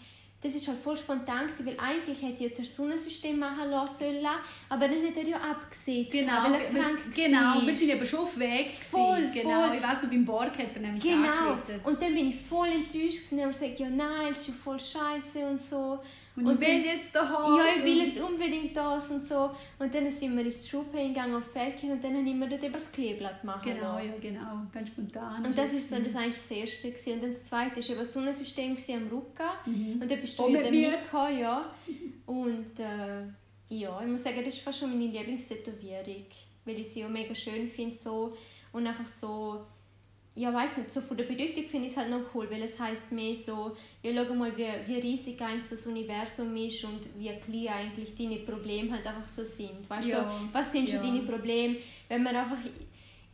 das 0.42 0.56
ist 0.56 0.66
halt 0.66 0.78
voll 0.80 0.96
spontan 0.96 1.46
gewesen, 1.46 1.64
weil 1.66 1.76
eigentlich 1.78 2.20
hätte 2.20 2.34
ich 2.34 2.40
jetzt 2.50 2.58
ein 2.58 2.64
Sonnensystem 2.64 3.38
machen 3.38 3.70
lassen 3.70 4.04
sollen, 4.06 4.26
aber 4.68 4.88
dann 4.88 5.06
hat 5.06 5.16
er 5.16 5.28
ja 5.28 5.36
abgesehen, 5.36 6.08
Genau, 6.10 6.32
weil 6.42 6.54
er 6.54 6.74
wir- 6.74 6.80
krank 6.82 6.98
genau, 7.14 7.38
war. 7.38 7.64
wir 7.64 7.74
sind 7.74 7.90
eben 7.92 8.04
schon 8.06 8.18
auf 8.18 8.36
Weg. 8.36 8.66
gewesen. 8.72 8.82
Voll, 8.82 9.30
genau. 9.32 9.68
voll. 9.68 9.76
Ich 9.76 9.82
weiss 9.84 10.02
noch, 10.02 10.10
beim 10.10 10.24
Borg 10.24 10.58
hat 10.58 10.66
er 10.74 10.80
nämlich 10.80 11.04
Genau. 11.04 11.28
angerufen. 11.28 11.80
Und 11.84 12.02
dann 12.02 12.14
bin 12.14 12.28
ich 12.30 12.40
voll 12.40 12.66
enttäuscht 12.66 13.30
gewesen. 13.30 13.34
und 13.34 13.40
habe 13.42 13.52
gesagt, 13.52 13.78
ja 13.78 13.88
nein, 13.90 14.32
es 14.32 14.40
ist 14.40 14.48
ja 14.48 14.54
voll 14.54 14.80
scheiße 14.80 15.46
und 15.46 15.60
so. 15.62 16.00
Und, 16.34 16.46
Und 16.46 16.62
ich 16.62 16.68
will 16.68 16.82
dann- 16.82 16.96
jetzt 16.96 17.14
daheim. 17.14 17.58
Ja, 17.58 17.64
ich 17.76 17.84
will 17.84 18.02
jetzt 18.06 18.18
unbedingt 18.18 18.74
das 18.74 19.10
und 19.10 19.22
so. 19.26 19.50
Und 19.78 19.94
dann 19.94 20.10
sind 20.10 20.34
wir 20.34 20.42
ins 20.44 20.66
Schuppe 20.66 20.96
gegangen 20.96 21.34
auf 21.34 21.44
Felkin 21.52 21.92
und 21.92 22.02
dann 22.02 22.16
haben 22.16 22.40
wir 22.40 22.46
dort 22.46 22.64
eben 22.64 22.72
das 22.72 22.90
Kleeblatt 22.90 23.44
machen 23.44 23.74
Genau, 23.74 23.98
ja, 23.98 24.14
genau. 24.20 24.62
Ganz 24.72 24.88
spontan. 24.88 25.44
Und 25.44 25.58
das 25.58 25.74
ist 25.74 25.90
so 25.90 25.96
das 25.98 26.16
eigentlich 26.16 26.36
das 26.36 26.50
Erste. 26.50 26.88
Gewesen. 26.90 27.12
Und 27.14 27.22
dann 27.22 27.30
das 27.32 27.44
Zweite 27.44 27.76
war 27.76 27.88
eben 27.90 27.98
das 27.98 28.12
Sonnensystem 28.14 28.76
am 28.76 29.08
Rücken. 29.08 29.50
Mhm. 29.66 30.00
Und 30.00 30.10
dann 30.10 30.20
bist 30.20 30.38
du 30.38 30.42
dann 30.50 30.70
mir. 30.70 30.90
mitgekommen, 30.90 31.38
ja. 31.38 31.70
Und 32.24 32.80
äh, 32.80 33.74
ja, 33.74 34.00
ich 34.00 34.08
muss 34.08 34.22
sagen, 34.22 34.38
das 34.44 34.54
ist 34.54 34.62
fast 34.62 34.78
schon 34.80 34.90
meine 34.90 35.06
Lieblingstätowierung. 35.12 36.26
Weil 36.64 36.78
ich 36.78 36.88
sie 36.88 37.04
auch 37.04 37.08
mega 37.10 37.34
schön 37.34 37.68
finde 37.68 37.94
so. 37.94 38.34
Und 38.72 38.86
einfach 38.86 39.06
so, 39.08 39.66
ja 40.34 40.52
weiß 40.52 40.78
nicht, 40.78 40.90
so 40.90 41.00
von 41.00 41.16
der 41.16 41.24
Bedeutung 41.24 41.64
finde 41.64 41.86
ich 41.86 41.92
es 41.92 41.96
halt 41.98 42.10
noch 42.10 42.34
cool, 42.34 42.48
weil 42.50 42.62
es 42.62 42.78
heißt 42.80 43.12
mehr 43.12 43.34
so, 43.34 43.76
ja 44.02 44.12
schau 44.26 44.34
mal, 44.34 44.56
wie, 44.56 44.66
wie 44.86 44.98
riesig 45.00 45.40
eigentlich 45.42 45.64
so 45.64 45.74
das 45.76 45.86
Universum 45.86 46.56
ist 46.56 46.82
und 46.84 47.06
wie 47.18 47.28
klein 47.28 47.68
eigentlich 47.68 48.14
deine 48.14 48.36
Probleme 48.38 48.92
halt 48.92 49.06
einfach 49.06 49.28
so 49.28 49.44
sind. 49.44 49.88
Weißt 49.88 50.08
du, 50.08 50.16
Ja. 50.16 50.22
so, 50.22 50.48
was 50.54 50.72
sind 50.72 50.88
schon 50.88 50.98
Ja. 51.00 51.06
deine 51.06 51.22
Probleme, 51.22 51.76
wenn 52.08 52.22
man 52.22 52.34
einfach 52.36 52.56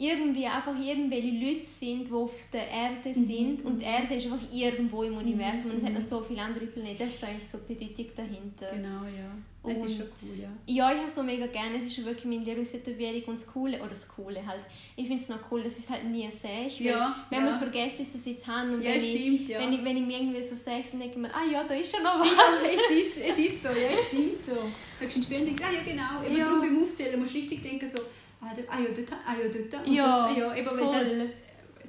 irgendwie 0.00 0.46
einfach 0.46 0.78
irgendwelche 0.78 1.30
Leute 1.44 1.66
sind, 1.66 2.06
die 2.08 2.12
auf 2.12 2.32
der 2.52 2.68
Erde 2.68 3.08
Mhm. 3.08 3.14
sind 3.14 3.64
und 3.64 3.80
die 3.80 3.84
Erde 3.84 4.14
ist 4.14 4.26
einfach 4.26 4.52
irgendwo 4.52 5.02
im 5.02 5.16
Universum 5.16 5.72
und 5.72 5.78
es 5.78 5.84
hat 5.84 5.92
noch 5.92 6.00
so 6.00 6.20
viele 6.20 6.40
andere 6.40 6.66
Planeten. 6.66 6.98
Das 7.00 7.08
ist 7.08 7.24
eigentlich 7.24 7.48
so 7.48 7.58
die 7.68 7.74
Bedeutung 7.74 8.06
dahinter. 8.16 8.70
Genau, 8.74 9.02
ja. 9.04 9.34
Es 9.70 9.82
ist 9.82 9.96
schon 9.98 10.06
cool, 10.06 10.42
ja. 10.42 10.48
Ja, 10.88 10.92
ich 10.94 11.00
habe 11.00 11.10
so 11.10 11.22
mega 11.24 11.46
gerne. 11.48 11.76
Es 11.76 11.84
ist 11.84 11.96
schon 11.96 12.04
wirklich 12.06 12.24
meine 12.24 12.42
Lieblingstätowierung 12.44 13.22
und 13.24 13.34
das 13.34 13.46
Coole, 13.46 13.78
oder 13.80 13.88
das 13.88 14.08
Coole 14.08 14.46
halt. 14.46 14.60
Ich 14.96 15.06
finde 15.08 15.22
es 15.22 15.28
noch 15.28 15.40
cool, 15.50 15.62
dass 15.62 15.76
ich 15.76 15.84
es 15.84 15.90
halt 15.90 16.04
nie 16.04 16.30
sehe. 16.30 16.68
Ja, 16.78 17.26
wenn 17.28 17.44
ja. 17.44 17.50
man 17.50 17.58
vergisst, 17.58 18.00
ist, 18.00 18.14
dass 18.14 18.24
ich 18.26 18.36
es 18.36 18.46
habe. 18.46 18.72
Und 18.72 18.82
Ja, 18.82 18.90
wenn, 18.92 19.00
ich, 19.00 19.08
stimmt, 19.10 19.48
ja. 19.48 19.58
wenn, 19.58 19.72
ich, 19.72 19.84
wenn 19.84 19.96
ich 19.98 20.06
mir 20.06 20.18
irgendwie 20.20 20.42
so 20.42 20.54
sehe, 20.54 20.80
dann 20.90 21.00
denke 21.00 21.16
ich 21.16 21.20
mir, 21.22 21.34
ah 21.34 21.44
ja, 21.52 21.64
da 21.64 21.74
ist 21.74 21.92
ja 21.92 22.00
noch 22.00 22.20
was. 22.20 22.70
Es 22.72 22.90
ist, 22.96 23.18
es 23.28 23.38
ist 23.38 23.62
so, 23.62 23.68
ja, 23.68 23.90
es 23.92 24.06
stimmt 24.06 24.44
so. 24.44 24.52
Du 25.00 25.06
kannst 25.06 25.24
spielen 25.24 25.40
und 25.40 25.46
denkst, 25.48 25.62
ah 25.66 25.72
ja, 25.72 25.80
genau. 25.84 26.24
Eben 26.26 26.38
Ja. 26.38 26.44
darum 26.46 26.61
beim 26.61 26.82
Aufzählen 26.82 27.18
musst 27.20 27.34
du 27.34 27.38
richtig 27.38 27.62
denken, 27.62 27.88
so, 27.90 27.98
ah, 28.40 28.53
dort, 28.55 28.68
ah 28.70 28.79
ja, 28.81 28.88
dort, 28.94 29.12
ah 29.27 29.35
ja, 29.35 29.48
dort. 29.48 29.87
Und 29.87 29.92
Ja, 29.94 30.27
dort, 30.29 30.38
ja. 30.38 30.55
Eben, 30.57 30.68
voll. 30.79 30.94
halt, 30.94 31.29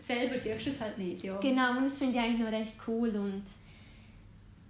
selber 0.01 0.37
siehst 0.37 0.65
du 0.65 0.69
es 0.69 0.81
halt 0.81 0.97
nicht, 0.97 1.23
ja. 1.23 1.37
Genau, 1.39 1.77
und 1.77 1.83
das 1.83 1.97
finde 1.97 2.17
ich 2.17 2.23
eigentlich 2.23 2.39
noch 2.39 2.51
recht 2.51 2.73
cool. 2.87 3.09
Und 3.15 3.43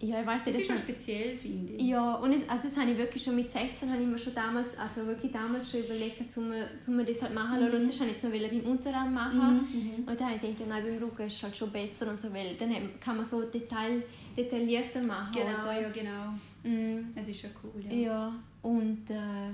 ja, 0.02 0.22
ich 0.22 0.26
weiß 0.28 0.42
Es 0.42 0.46
nicht, 0.48 0.60
ist 0.62 0.66
schon 0.68 0.76
das 0.78 0.84
speziell, 0.86 1.38
finde 1.38 1.74
ich. 1.74 1.82
Ja, 1.82 2.16
und 2.16 2.32
es, 2.32 2.48
also 2.48 2.70
das 2.70 2.78
habe 2.78 2.90
ich 2.92 2.98
wirklich 2.98 3.22
schon 3.22 3.36
mit 3.36 3.52
16 3.52 3.92
habe 3.92 4.02
ich 4.02 4.08
mir 4.08 4.18
schon 4.18 4.34
damals, 4.34 4.78
also 4.78 5.06
wirklich 5.08 5.32
damals 5.32 5.70
schon 5.70 5.82
überlegt, 5.82 6.38
um 6.38 6.50
mir, 6.50 6.70
um 6.88 6.96
mir 6.96 7.04
das 7.04 7.22
halt 7.22 7.34
machen. 7.34 7.60
Mhm. 7.60 7.66
Und 7.66 7.72
sonst 7.86 8.00
habe 8.00 8.10
ich 8.10 8.16
es 8.16 8.24
noch 8.24 8.32
beim 8.32 8.62
Unterarm 8.72 9.14
machen. 9.14 9.68
Mhm, 9.72 10.08
Und 10.08 10.20
dann 10.20 10.28
habe 10.28 10.36
ich 10.36 10.42
gedacht, 10.42 10.60
ja, 10.62 10.66
nein, 10.68 10.84
beim 10.86 10.98
Rücken 11.04 11.28
ist 11.28 11.34
es 11.36 11.44
halt 11.44 11.58
schon 11.58 11.72
besser 11.72 12.10
und 12.10 12.20
so, 12.20 12.34
weil 12.34 12.56
dann 12.56 12.74
kann 13.02 13.18
man 13.18 13.26
so 13.26 13.42
detail, 13.44 14.02
detaillierter 14.38 15.02
machen. 15.04 15.34
Genau, 15.34 15.64
oder? 15.64 15.82
ja, 15.82 15.90
genau. 15.90 16.34
Mm, 16.64 17.10
Es 17.16 17.28
ist 17.28 17.42
schon 17.42 17.50
cool, 17.64 17.84
ja. 17.90 17.94
ja, 17.94 18.36
und 18.62 19.10
äh, 19.10 19.52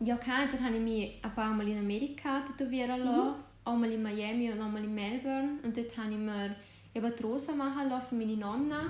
ja, 0.00 0.16
keine, 0.16 0.48
dann 0.50 0.64
habe 0.64 0.74
ich 0.76 0.82
mich 0.82 1.12
ein 1.22 1.34
paar 1.34 1.52
Mal 1.52 1.68
in 1.68 1.78
Amerika 1.78 2.40
tätowieren 2.40 3.00
Mhm. 3.00 3.06
lassen. 3.06 3.34
Einmal 3.66 3.90
in 3.92 4.02
Miami 4.02 4.50
und 4.52 4.60
einmal 4.60 4.84
in 4.84 4.94
Melbourne. 4.94 5.58
Und 5.62 5.76
dort 5.76 5.96
habe 5.96 6.10
ich 6.10 6.18
mir 6.18 6.54
eben 6.94 7.12
die 7.18 7.22
Rosa 7.22 7.54
machen 7.54 7.88
lassen 7.88 8.08
für 8.10 8.14
meine 8.16 8.36
Nonna. 8.36 8.82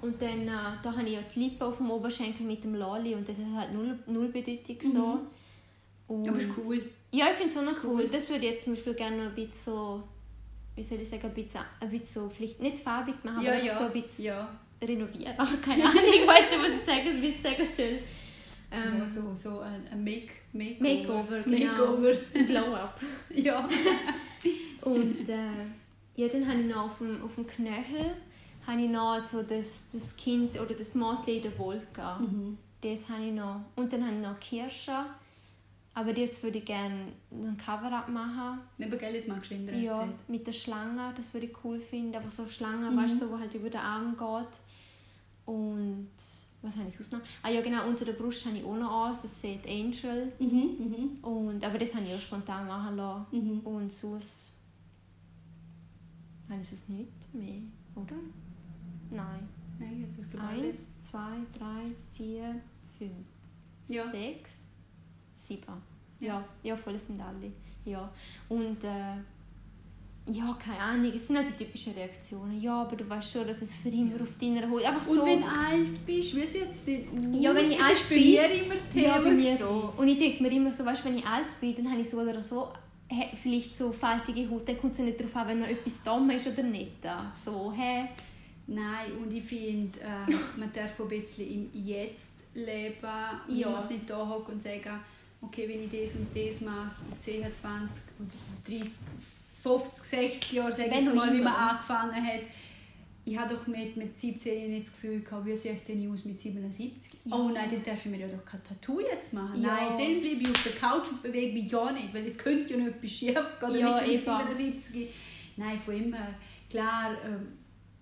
Und 0.00 0.22
dann 0.22 0.46
äh, 0.46 0.78
da 0.82 0.92
habe 0.96 1.02
ich 1.06 1.14
ja 1.14 1.20
die 1.34 1.40
Lippen 1.40 1.62
auf 1.64 1.76
dem 1.78 1.90
Oberschenkel 1.90 2.46
mit 2.46 2.62
dem 2.62 2.74
Loli 2.76 3.14
und 3.16 3.28
das 3.28 3.36
hat 3.36 3.46
halt 3.54 3.74
null, 3.74 3.98
null 4.06 4.28
Bedeutung 4.28 4.76
so. 4.80 5.18
Mhm. 6.14 6.28
Aber 6.28 6.38
ist 6.38 6.48
cool. 6.64 6.82
Ja, 7.10 7.26
ich 7.30 7.36
finde 7.36 7.52
es 7.52 7.56
auch 7.58 7.64
noch 7.64 7.84
cool. 7.84 8.06
Das 8.10 8.30
würde 8.30 8.46
ich 8.46 8.52
jetzt 8.52 8.64
zum 8.64 8.74
Beispiel 8.74 8.94
gerne 8.94 9.16
noch 9.16 9.24
ein 9.24 9.34
bisschen 9.34 9.74
so, 9.74 10.02
wie 10.76 10.82
soll 10.82 11.00
ich 11.00 11.08
sagen, 11.08 11.24
ein 11.26 11.34
bisschen, 11.34 11.60
ein 11.80 11.90
bisschen 11.90 12.22
so, 12.24 12.30
vielleicht 12.30 12.60
nicht 12.60 12.78
farbig 12.78 13.16
machen, 13.24 13.42
Ja, 13.42 13.52
aber 13.54 13.62
ja. 13.64 13.76
so 13.76 13.84
ein 13.86 13.92
bisschen 13.92 14.24
Ja, 14.26 14.48
renovieren. 14.82 15.34
Ach, 15.36 15.60
keine 15.62 15.84
Ahnung, 15.84 16.00
ich 16.14 16.26
weiß 16.26 16.50
nicht, 16.50 16.62
was 16.62 16.72
ich 16.74 16.80
sagen, 16.80 17.20
wie 17.22 17.26
ich 17.26 17.40
sagen 17.42 17.66
soll. 17.66 17.98
Ähm, 18.70 18.98
ja 18.98 19.06
so, 19.06 19.34
so 19.34 19.60
ein, 19.60 19.86
ein 19.90 20.04
Make, 20.04 20.32
Makeover. 20.52 21.38
Makeover, 21.38 21.42
genau. 21.42 21.56
Makeover. 21.96 22.12
ein 22.34 22.46
Glow-Up. 22.46 23.00
ja. 23.34 23.68
Und 24.82 25.28
äh, 25.28 25.36
ja, 26.16 26.28
dann 26.28 26.48
habe 26.48 26.60
ich 26.60 26.66
noch 26.66 26.84
auf 26.84 26.98
dem, 26.98 27.22
auf 27.22 27.34
dem 27.34 27.46
Knöchel 27.46 28.14
habe 28.66 28.82
ich 28.82 28.90
noch 28.90 29.24
so 29.24 29.42
das, 29.42 29.86
das 29.90 30.14
Kind 30.16 30.60
oder 30.60 30.74
das 30.74 30.94
Mädchen 30.94 31.36
in 31.36 31.42
der 31.42 31.58
Wolke. 31.58 32.02
Mhm. 32.20 32.58
Das 32.82 33.08
habe 33.08 33.24
ich 33.24 33.32
noch. 33.32 33.62
Und 33.76 33.90
dann 33.92 34.04
habe 34.06 34.16
ich 34.16 34.22
noch 34.22 34.38
Kirsche. 34.38 35.06
Aber 35.94 36.16
jetzt 36.16 36.42
würde 36.42 36.58
ich 36.58 36.64
gerne 36.66 37.06
ein 37.32 37.56
Cover-Up 37.56 38.08
machen. 38.10 38.60
Aber 38.80 38.96
gell, 38.98 39.14
das 39.14 39.26
magst 39.26 39.50
du 39.50 39.54
in 39.54 39.66
der 39.66 39.76
Ja, 39.78 39.94
Zeit. 40.00 40.28
mit 40.28 40.46
der 40.46 40.52
Schlange, 40.52 41.12
das 41.16 41.32
würde 41.32 41.46
ich 41.46 41.56
cool 41.64 41.80
finden. 41.80 42.14
Aber 42.14 42.30
so 42.30 42.46
Schlange, 42.48 42.90
Mhm. 42.90 42.96
weißt 42.98 43.22
du, 43.22 43.26
so, 43.26 43.32
wo 43.32 43.38
halt 43.38 43.54
über 43.54 43.70
den 43.70 43.80
Arm 43.80 44.14
geht. 44.16 44.60
Und 45.46 46.10
was 46.62 46.76
habe 46.76 46.88
ich 46.88 46.96
sonst 46.96 47.12
noch? 47.12 47.20
Ah 47.42 47.50
ja, 47.50 47.60
genau, 47.62 47.86
unter 47.86 48.04
der 48.04 48.14
Brust 48.14 48.44
habe 48.46 48.56
ich 48.58 48.64
auch 48.64 48.76
noch 48.76 48.90
an, 49.06 49.12
das 49.12 49.40
sieht 49.40 49.66
Angel. 49.66 50.32
Mhm, 50.40 50.76
mhm, 50.78 51.18
Und, 51.24 51.64
aber 51.64 51.78
das 51.78 51.94
habe 51.94 52.04
ich 52.04 52.14
auch 52.14 52.18
spontan 52.20 52.66
machen 52.66 52.96
lassen. 52.96 53.26
mhm. 53.32 53.60
Und 53.60 53.92
sonst 53.92 54.54
habe 56.48 56.60
ich 56.60 56.68
sonst 56.68 56.88
nicht 56.88 57.34
mehr, 57.34 57.60
oder? 57.94 58.16
Nein. 59.10 59.48
Nein, 59.78 60.14
ich 60.18 60.40
alles. 60.40 60.60
Eins, 60.64 61.00
zwei, 61.00 61.36
drei, 61.56 61.84
vier, 62.14 62.60
fünf, 62.98 63.26
Ja. 63.86 64.10
sechs, 64.10 64.62
sieben. 65.36 65.62
Ja. 66.18 66.26
Ja, 66.26 66.44
ja, 66.64 66.76
voll 66.76 66.98
sind 66.98 67.20
alle. 67.20 67.52
Ja. 67.84 68.12
Und 68.48 68.82
äh, 68.82 69.18
ja, 70.30 70.56
keine 70.62 70.78
Ahnung, 70.80 71.12
es 71.14 71.26
sind 71.26 71.36
halt 71.36 71.48
die 71.48 71.64
typischen 71.64 71.92
Reaktionen. 71.94 72.60
Ja, 72.60 72.82
aber 72.82 72.96
du 72.96 73.08
weißt 73.08 73.32
schon, 73.32 73.46
dass 73.46 73.62
es 73.62 73.72
für 73.72 73.88
immer 73.88 74.20
auf 74.22 74.36
deiner 74.36 74.68
Haut 74.70 74.82
einfach 74.84 75.06
Und 75.08 75.14
so... 75.16 75.24
wenn 75.26 75.40
du 75.40 75.46
alt 75.46 76.06
bist, 76.06 76.34
wie 76.36 76.46
sieht 76.46 76.68
es 76.70 76.84
denn 76.84 77.06
aus? 77.08 77.40
Ja, 77.40 77.54
wenn 77.54 77.70
ich 77.70 77.80
alt 77.82 77.92
ist 77.94 78.08
bei 78.08 78.14
bin- 78.16 78.30
mir 78.30 78.50
immer 78.62 78.74
das 78.74 78.88
Thema. 78.90 79.06
Ja, 79.06 79.20
bei 79.20 79.30
mir 79.30 79.68
auch. 79.68 79.96
Und 79.98 80.08
ich 80.08 80.18
denke 80.18 80.42
mir 80.42 80.52
immer 80.52 80.70
so, 80.70 80.84
weißt, 80.84 81.04
wenn 81.04 81.18
ich 81.18 81.26
alt 81.26 81.58
bin, 81.60 81.74
dann 81.76 81.90
habe 81.90 82.00
ich 82.00 82.08
so 82.10 82.18
oder 82.20 82.42
so 82.42 82.68
vielleicht 83.42 83.74
so 83.76 83.90
faltige 83.90 84.50
Haut. 84.50 84.68
Dann 84.68 84.78
kommt 84.78 84.92
es 84.92 84.98
ja 84.98 85.04
nicht 85.04 85.18
darauf 85.18 85.34
an, 85.36 85.48
wenn 85.48 85.60
noch 85.60 85.66
etwas 85.68 86.04
dumm 86.04 86.28
ist 86.30 86.46
oder 86.46 86.62
nicht. 86.62 86.92
So, 87.34 87.72
hä? 87.74 88.08
Nein, 88.66 89.12
und 89.22 89.32
ich 89.32 89.44
finde, 89.44 89.98
äh, 90.00 90.30
man 90.58 90.70
darf 90.74 91.00
ein 91.00 91.08
bisschen 91.08 91.48
im 91.50 91.70
Jetzt 91.86 92.28
leben. 92.54 92.94
Und 93.48 93.56
Ja. 93.56 93.68
Man 93.70 93.76
muss 93.80 93.88
nicht 93.88 94.10
da 94.10 94.28
hocken 94.28 94.54
und 94.54 94.62
sagen, 94.62 95.00
okay, 95.40 95.66
wenn 95.66 95.84
ich 95.84 96.02
das 96.02 96.16
und 96.20 96.26
das 96.34 96.60
mache, 96.60 96.96
in 97.10 97.18
10, 97.18 97.54
20, 97.54 98.02
oder 98.20 98.78
30, 98.78 98.92
50, 99.76 100.04
60 100.04 100.52
Jahren, 100.52 100.72
sage 100.72 100.90
ich 101.00 101.14
mal, 101.14 101.32
wie 101.32 101.42
man 101.42 101.52
angefangen 101.52 102.14
hat. 102.14 102.40
Ich 103.24 103.38
habe 103.38 103.54
doch 103.54 103.66
mit, 103.66 103.94
mit 103.94 104.18
17 104.18 104.70
nicht 104.70 104.86
das 104.86 104.92
Gefühl 104.92 105.20
gehabt, 105.20 105.44
wie 105.44 105.54
sehe 105.54 105.74
ich 105.74 105.82
denn 105.82 106.10
aus 106.10 106.24
mit 106.24 106.40
77? 106.40 107.12
Ja. 107.24 107.36
Oh 107.36 107.50
nein, 107.50 107.68
dann 107.70 107.82
darf 107.82 108.06
ich 108.06 108.10
mir 108.10 108.20
ja 108.20 108.26
doch 108.26 108.42
kein 108.42 108.64
Tattoo 108.64 109.00
jetzt 109.00 109.34
machen. 109.34 109.60
Ja. 109.60 109.74
Nein, 109.74 109.88
dann 109.98 110.20
bleibe 110.22 110.40
ich 110.40 110.48
auf 110.48 110.62
der 110.62 110.72
Couch 110.72 111.08
und 111.10 111.22
bewege 111.22 111.52
mich 111.52 111.70
ja 111.70 111.92
nicht, 111.92 112.14
weil 112.14 112.26
es 112.26 112.38
könnte 112.38 112.72
ja 112.72 112.80
noch 112.80 112.86
etwas 112.86 113.10
schief 113.10 113.34
gehen 113.60 113.78
Ja, 113.80 114.00
mit 114.00 114.06
dem 114.06 114.14
eben. 114.14 114.56
77. 114.56 115.08
Nein, 115.58 115.78
von 115.78 115.94
immer. 116.02 116.28
Klar, 116.70 117.18
ähm, 117.22 117.48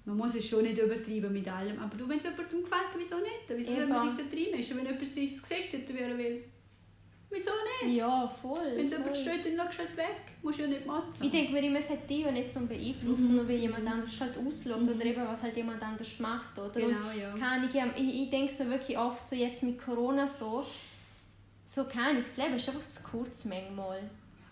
man 0.05 0.17
muss 0.17 0.37
es 0.37 0.49
schon 0.49 0.63
nicht 0.63 0.79
übertreiben 0.79 1.33
mit 1.33 1.49
allem, 1.49 1.81
aber 1.81 1.97
du, 1.97 2.09
wenn 2.09 2.19
es 2.19 2.25
jemandem 2.25 2.63
gefällt, 2.63 2.91
wieso 2.97 3.17
nicht? 3.17 3.43
Wieso 3.49 3.75
soll 3.75 3.87
man 3.89 4.17
sich 4.17 4.25
da 4.25 4.37
reinmischen? 4.37 4.77
Wenn 4.77 4.87
jemand 4.87 5.05
sich 5.07 5.33
das 5.33 5.43
Gesicht 5.43 5.71
tätowieren 5.73 6.17
will, 6.17 6.45
Wieso 7.37 7.51
nicht? 7.89 7.97
Ja, 7.99 8.27
voll. 8.41 8.73
Wenn 8.75 8.87
es 8.87 8.93
jemand 8.93 9.17
steht, 9.17 9.45
dann 9.45 9.57
schaust 9.67 9.79
du 9.79 9.83
halt 9.83 9.97
weg. 9.97 10.17
Musst 10.43 10.59
ja 10.59 10.67
nicht 10.67 10.87
motzen. 10.87 11.25
Ich 11.25 11.31
denke 11.31 11.53
mir 11.53 11.63
immer, 11.63 11.79
es 11.81 11.91
hat 11.91 12.09
dich 12.09 12.21
ja 12.25 12.31
nicht 12.31 12.51
zum 12.51 12.67
Beeinflussen, 12.67 13.29
Mhm. 13.31 13.37
nur 13.37 13.49
weil 13.49 13.57
jemand 13.57 13.87
anders 13.87 14.19
halt 14.21 14.37
auslöst 14.39 14.81
Mhm. 14.81 14.89
oder 14.89 15.05
eben 15.05 15.27
was 15.29 15.43
halt 15.43 15.57
jemand 15.57 15.83
anders 15.83 16.19
macht. 16.19 16.59
Oder? 16.59 16.65
Und 16.65 16.73
Genau, 16.95 17.11
ja. 17.11 17.35
Ahnung, 17.47 17.69
ich, 17.69 18.03
ich, 18.03 18.23
ich 18.23 18.31
denke 18.31 18.51
es 18.53 18.59
mir 18.59 18.71
wirklich 18.71 18.97
oft 18.99 19.29
so 19.29 19.37
jetzt 19.37 19.63
mit 19.63 19.79
Corona 19.79 20.27
so, 20.27 20.65
so 21.65 21.85
keine 21.85 22.09
Ahnung, 22.11 22.23
das 22.23 22.37
Leben 22.39 22.55
ist 22.55 22.69
einfach 22.69 22.89
zu 22.89 23.03
kurz 23.03 23.45
manchmal. 23.45 24.01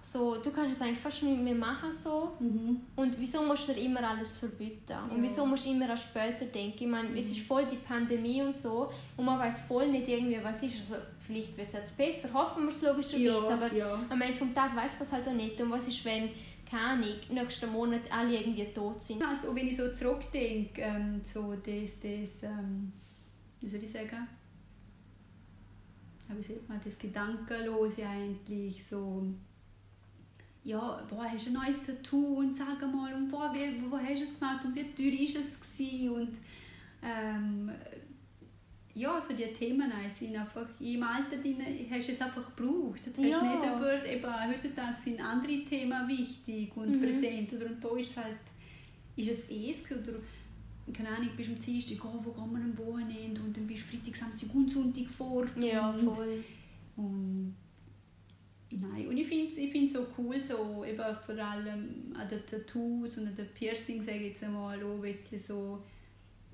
So, 0.00 0.34
du 0.36 0.50
kannst 0.50 0.72
jetzt 0.72 0.82
eigentlich 0.82 0.98
fast 0.98 1.22
nichts 1.22 1.40
mehr 1.42 1.54
machen 1.54 1.90
so. 1.90 2.32
Mhm. 2.38 2.82
Und 2.94 3.18
wieso 3.18 3.42
musst 3.42 3.68
du 3.68 3.72
immer 3.72 4.06
alles 4.06 4.36
verbieten? 4.36 4.92
Und 5.10 5.16
Ja. 5.16 5.22
wieso 5.22 5.46
musst 5.46 5.64
du 5.64 5.70
immer 5.70 5.88
an 5.88 5.96
später 5.96 6.44
denken? 6.44 6.84
Ich 6.84 6.86
meine, 6.86 7.18
es 7.18 7.30
ist 7.30 7.40
voll 7.46 7.64
die 7.64 7.76
Pandemie 7.76 8.42
und 8.42 8.58
so 8.58 8.92
und 9.16 9.24
man 9.24 9.38
weiß 9.38 9.60
voll 9.62 9.86
nicht 9.88 10.06
irgendwie, 10.06 10.38
was 10.42 10.62
ist. 10.62 10.74
Also, 10.76 11.02
vielleicht 11.26 11.56
wird 11.56 11.68
es 11.68 11.72
jetzt 11.74 11.96
besser, 11.96 12.32
hoffen 12.32 12.64
wir 12.64 12.70
es 12.70 12.82
logischerweise, 12.82 13.54
aber 13.54 13.72
ja. 13.72 14.04
am 14.08 14.20
Ende 14.20 14.36
vom 14.36 14.52
Tag 14.54 14.76
weiß 14.76 14.94
man 14.94 15.02
es 15.02 15.12
halt 15.12 15.28
auch 15.28 15.32
nicht. 15.32 15.60
Und 15.60 15.70
was 15.70 15.88
ist, 15.88 16.04
wenn, 16.04 16.30
keine 16.68 16.82
Ahnung, 16.82 17.14
nächsten 17.30 17.72
Monat 17.72 18.10
alle 18.10 18.38
irgendwie 18.38 18.66
tot 18.66 19.00
sind? 19.00 19.22
Also, 19.22 19.54
wenn 19.54 19.66
ich 19.66 19.76
so 19.76 19.92
zurückdenke, 19.94 20.82
ähm, 20.82 21.20
so 21.22 21.54
das, 21.54 22.00
das 22.00 22.42
ähm, 22.42 22.92
wie 23.60 23.68
soll 23.68 23.82
ich 23.82 23.90
sagen, 23.90 24.28
Ja, 26.28 26.36
wie 26.36 26.42
sagt 26.42 26.68
man, 26.68 26.80
das 26.84 26.98
Gedankenlose 26.98 28.06
eigentlich, 28.06 28.84
so, 28.84 29.24
ja, 30.62 31.02
boah, 31.08 31.24
hast 31.24 31.46
du 31.46 31.50
ein 31.50 31.54
neues 31.54 31.82
Tattoo 31.82 32.38
und 32.38 32.56
sag 32.56 32.80
mal, 32.92 33.14
und 33.14 33.30
wo, 33.32 33.38
wie, 33.54 33.90
wo 33.90 33.98
hast 33.98 34.18
du 34.18 34.24
es 34.24 34.38
gemacht 34.38 34.64
und 34.64 34.74
wie 34.74 34.92
teuer 34.94 35.22
ist 35.22 35.36
es 35.36 35.60
gewesen 35.60 36.10
und 36.10 36.38
ähm, 37.02 37.70
ja, 38.94 39.20
so 39.20 39.34
die 39.34 39.44
Themen 39.52 39.90
sind 40.14 40.36
einfach, 40.36 40.66
im 40.80 41.02
Alter 41.02 41.36
drin 41.38 41.56
hast 41.90 42.08
du 42.08 42.12
es 42.12 42.20
einfach 42.22 42.54
gebraucht. 42.54 43.00
Du 43.06 43.22
hast 43.22 43.30
Ja. 43.30 43.42
nicht 43.42 43.56
über, 43.56 44.06
eben, 44.06 44.48
heutzutage 44.54 45.00
sind 45.00 45.20
andere 45.20 45.64
Themen 45.64 46.08
wichtig 46.08 46.76
und 46.76 46.90
Mhm. 46.96 47.00
präsent. 47.02 47.52
Oder, 47.52 47.66
und 47.66 47.82
da 47.82 47.96
ist 47.96 48.10
es 48.10 48.16
halt, 48.18 48.36
ist 49.16 49.28
es 49.30 49.50
eh 49.50 49.72
so, 49.72 49.96
oder, 49.96 50.18
keine 50.92 51.08
Ahnung, 51.08 51.30
bist 51.36 51.48
am 51.50 51.58
Dienstag, 51.58 52.04
oh, 52.04 52.20
wo 52.22 52.30
gehen 52.30 52.52
wir 52.52 52.60
am 52.60 52.78
Wochenende 52.78 53.40
und 53.40 53.56
dann 53.56 53.66
bist 53.66 53.82
du 53.82 53.96
Freitag, 53.96 54.14
Samstag 54.16 54.54
und 54.54 54.70
Sonntag 54.70 55.06
fort. 55.08 55.48
Ja, 55.60 55.90
und, 55.90 55.98
voll. 56.00 56.44
und 56.96 57.54
Nein, 58.70 59.06
und 59.06 59.16
ich 59.16 59.26
finde 59.28 59.50
es 59.52 59.58
ich 59.58 59.70
find's 59.70 59.92
so 59.92 60.04
cool, 60.18 60.42
so 60.42 60.84
eben 60.84 60.96
vor 61.24 61.38
allem 61.38 62.12
an 62.12 62.28
den 62.28 62.44
Tattoos 62.44 63.18
und 63.18 63.28
an 63.28 63.36
den 63.36 63.46
Piercings, 63.54 64.04
sage 64.04 64.18
ich 64.18 64.28
jetzt 64.30 64.42
einmal, 64.42 64.82
auch 64.82 64.96
ein 64.96 65.00
bisschen 65.02 65.38
so 65.38 65.82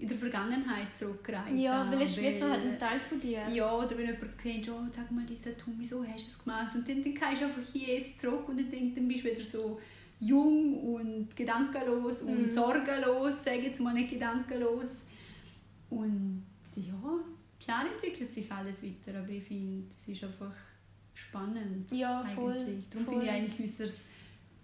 in 0.01 0.09
der 0.09 0.17
Vergangenheit 0.17 0.97
zurückreisen. 0.97 1.59
Ja, 1.59 1.91
weil 1.91 2.03
es 2.03 2.17
ist 2.17 2.23
wie 2.23 2.31
so 2.31 2.49
halt 2.51 2.63
ein 2.65 2.79
Teil 2.79 2.99
von 2.99 3.21
dir. 3.21 3.47
ja, 3.53 3.77
oder 3.77 3.91
wenn 3.99 4.07
jemand 4.07 4.41
sieht, 4.41 4.69
oh, 4.71 4.81
sag 4.95 5.11
mal, 5.11 5.27
dieses 5.27 5.45
Tattoo, 5.45 5.73
wieso 5.77 6.03
hast 6.05 6.25
du 6.25 6.29
es 6.29 6.39
gemacht? 6.43 6.75
Und 6.75 6.89
dann, 6.89 7.03
dann 7.03 7.15
gehst 7.15 7.41
du 7.41 7.45
einfach 7.45 7.63
hier 7.73 8.01
zurück 8.17 8.49
und 8.49 8.59
dann, 8.59 8.95
dann 8.95 9.09
bist 9.09 9.25
du 9.25 9.31
wieder 9.31 9.45
so 9.45 9.81
jung 10.19 10.95
und 10.95 11.37
gedankenlos 11.37 12.23
und 12.23 12.45
Mhm. 12.47 12.51
sorgenlos, 12.51 13.45
sage 13.45 13.63
jetzt 13.63 13.81
mal 13.81 13.93
nicht 13.95 14.11
gedankenlos. 14.11 15.03
Und 15.91 16.45
ja, 16.77 16.95
klar 17.59 17.85
entwickelt 17.93 18.33
sich 18.33 18.51
alles 18.51 18.83
weiter, 18.83 19.19
aber 19.19 19.29
ich 19.31 19.43
finde, 19.45 19.85
es 19.97 20.09
ist 20.09 20.25
einfach 20.25 20.53
spannend. 21.15 21.91
Ja, 21.93 22.25
voll. 22.25 22.53
eigentlich. 22.53 22.89
Darum 22.91 23.05
voll. 23.07 23.15
finde 23.15 23.27
ich 23.27 23.33
eigentlich 23.33 23.61
unser, 23.61 23.93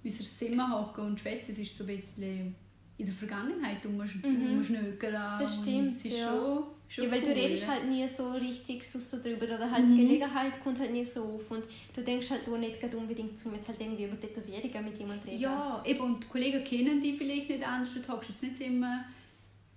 unser 0.05 0.25
Zimmer 0.25 0.71
hocken 0.81 1.05
und 1.07 1.21
schwätzen, 1.21 1.53
es 1.53 1.59
ist 1.59 1.77
so 1.77 1.85
ein 1.85 1.97
bisschen 1.97 2.55
in 2.99 3.05
der 3.05 3.15
Vergangenheit 3.15 3.85
umsch- 3.85 4.25
Mhm. 4.27 4.59
umschnökern. 4.59 5.13
Das 5.39 5.57
stimmt, 5.63 5.91
Es 5.91 6.05
ist 6.05 6.19
ja. 6.19 6.29
schon, 6.31 6.65
schon 6.89 7.05
Ja, 7.05 7.11
weil 7.11 7.21
du 7.21 7.27
cool. 7.29 7.35
redest 7.35 7.69
halt 7.69 7.89
nie 7.91 8.09
so 8.09 8.31
richtig 8.31 8.85
so, 8.89 8.99
drüber 9.23 9.45
oder 9.45 9.71
halt 9.71 9.87
Mhm. 9.87 9.97
die 9.97 10.03
Gelegenheit 10.07 10.63
kommt 10.63 10.81
halt 10.81 10.93
nie 10.93 11.05
so 11.05 11.23
auf 11.25 11.51
und 11.51 11.65
du 11.95 12.03
denkst 12.03 12.31
halt 12.31 12.49
auch 12.49 12.57
nicht 12.57 12.83
unbedingt 12.95 13.39
zum 13.39 13.55
jetzt 13.55 13.69
halt 13.69 13.81
irgendwie 13.81 14.05
über 14.05 14.19
Tätowierungen 14.19 14.85
mit 14.87 14.99
jemandem 14.99 15.29
reden. 15.29 15.41
Ja, 15.43 15.83
eben, 15.85 16.01
und 16.01 16.25
die 16.25 16.29
Kollegen 16.29 16.65
kennen 16.65 17.01
die 17.03 17.17
vielleicht 17.19 17.51
nicht 17.51 17.67
anders, 17.69 17.93
du 17.93 18.01
talkst 18.01 18.31
jetzt 18.31 18.43
nicht 18.43 18.61
immer, 18.63 19.05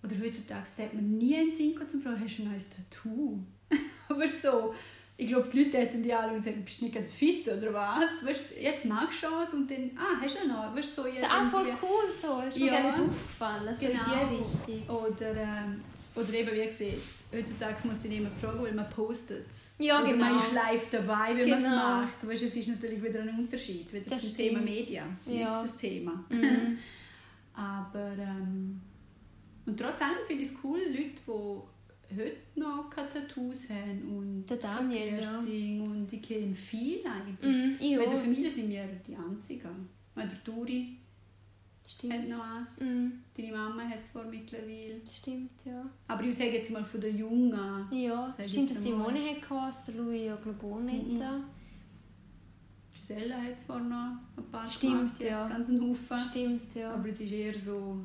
oder 0.01 0.15
heutzutage 0.23 0.65
hat 0.83 0.93
man 0.93 1.17
nie 1.17 1.35
einen 1.35 1.53
Sinn 1.53 1.75
zum 1.89 2.01
Fragen, 2.01 2.23
hast 2.23 2.37
du 2.39 2.43
ein 2.43 2.51
neues 2.51 2.67
Tattoo? 2.69 3.39
Aber 4.09 4.27
so, 4.27 4.73
ich 5.21 5.27
glaube, 5.27 5.49
die 5.51 5.63
Leute 5.65 5.77
hätten 5.79 6.01
die 6.01 6.13
alle 6.13 6.31
und 6.31 6.41
sagen, 6.41 6.63
bist 6.63 6.79
du 6.79 6.85
nicht 6.85 6.95
ganz 6.95 7.11
fit 7.11 7.45
oder 7.45 7.73
was? 7.73 8.25
Weißt, 8.25 8.51
du, 8.51 8.61
jetzt 8.63 8.85
magst 8.85 9.21
du 9.21 9.27
es 9.43 9.53
und 9.53 9.69
dann, 9.69 9.91
ah, 9.97 10.17
hast 10.21 10.41
du 10.41 10.47
noch? 10.47 10.73
Weißt, 10.73 10.95
so 10.95 11.03
ist 11.03 11.23
auch 11.25 11.43
voll 11.51 11.67
cool 11.81 12.09
so, 12.09 12.41
ist 12.47 12.57
mir 12.57 12.67
Ja. 12.67 12.71
gar 12.79 12.83
nicht 12.91 12.99
aufgefallen, 13.01 13.75
so 13.75 13.85
Genau. 13.85 14.21
in 14.21 14.29
die 14.29 14.71
Richtung. 14.77 14.95
Oder, 14.95 15.35
ähm, 15.35 15.81
oder 16.15 16.33
eben, 16.33 16.51
wie 16.55 16.63
gesagt, 16.63 16.93
heutzutage 17.33 17.87
muss 17.89 17.97
dich 17.97 18.11
niemand 18.11 18.37
fragen, 18.37 18.63
weil 18.63 18.71
man 18.73 18.89
postet 18.89 19.45
es. 19.49 19.73
Ja, 19.77 20.01
oder 20.01 20.13
genau. 20.13 20.23
man 20.25 20.37
ist 20.37 20.53
live 20.53 20.89
dabei, 20.89 21.35
wenn 21.35 21.49
man 21.49 21.59
es 21.59 21.63
Genau. 21.65 21.75
macht. 21.75 22.25
Weißt, 22.27 22.43
es 22.43 22.55
ist 22.55 22.67
natürlich 22.69 23.03
wieder 23.03 23.19
ein 23.19 23.37
Unterschied, 23.37 23.91
wieder 23.91 24.09
Das 24.09 24.21
zum 24.21 24.29
stimmt. 24.29 24.49
Thema 24.49 24.59
Medien. 24.61 25.17
Ja. 25.25 25.59
Nächstes 25.61 25.81
Thema. 25.81 26.23
Mhm. 26.29 26.77
Aber 27.55 28.13
ähm, 28.17 28.79
und 29.65 29.77
trotz 29.77 30.01
allem 30.01 30.25
finde 30.25 30.43
ich 30.43 30.49
es 30.49 30.55
cool, 30.63 30.79
Leute, 30.79 31.21
die 31.27 31.78
heute 32.15 32.35
noch 32.55 32.89
keine 32.89 33.09
Tattoos 33.09 33.69
haben 33.69 34.01
und 34.17 34.45
Der 34.49 34.57
Daniel, 34.57 35.09
kein 35.09 35.19
ja. 35.21 35.29
Piercing 35.29 35.81
und 35.81 36.13
ich 36.13 36.21
kenne 36.21 36.55
viel 36.55 36.99
eigentlich. 37.05 37.41
Mhm, 37.41 37.75
ich 37.79 37.97
Bei 37.97 38.05
der. 38.05 38.15
Familie 38.15 38.49
sind 38.49 38.69
wir 38.69 38.85
die 39.07 39.15
Einzigen. 39.15 39.89
Weil 40.15 40.27
der 40.27 40.43
Turi 40.43 40.97
hat 41.83 41.89
Stimmt. 41.91 42.29
noch 42.29 42.43
eins, 42.57 42.81
Mhm, 42.81 43.13
deine 43.35 43.51
Mama 43.51 43.83
hat 43.83 44.05
zwar 44.05 44.25
mittlerweile. 44.25 45.01
stimmt, 45.09 45.51
ja. 45.65 45.89
Aber 46.07 46.23
ich 46.23 46.35
sage 46.35 46.51
jetzt 46.51 46.71
mal 46.71 46.83
von 46.83 47.01
den 47.01 47.17
Jungen. 47.17 47.87
Ja, 47.91 48.33
Sag 48.37 48.45
stimmt. 48.47 48.69
Simone 48.75 49.19
hat 49.31 49.49
der 49.87 49.95
Louis 49.95 50.25
ja 50.25 50.35
glaube 50.35 50.65
auch 50.65 50.79
nicht. 50.79 51.07
Mhm. 51.19 51.43
Giselle 52.99 53.35
hat 53.41 53.59
zwar 53.59 53.79
noch 53.79 54.17
ein 54.37 54.43
paar 54.51 54.67
Stimmt, 54.67 55.17
gemacht, 55.17 55.23
ja. 55.23 55.47
ganz 55.47 55.69
einen 55.69 55.81
Haufen. 55.89 56.17
Stimmt, 56.29 56.75
ja. 56.75 56.93
Aber 56.93 57.09
es 57.09 57.19
ist 57.21 57.31
eher 57.31 57.57
so, 57.57 57.97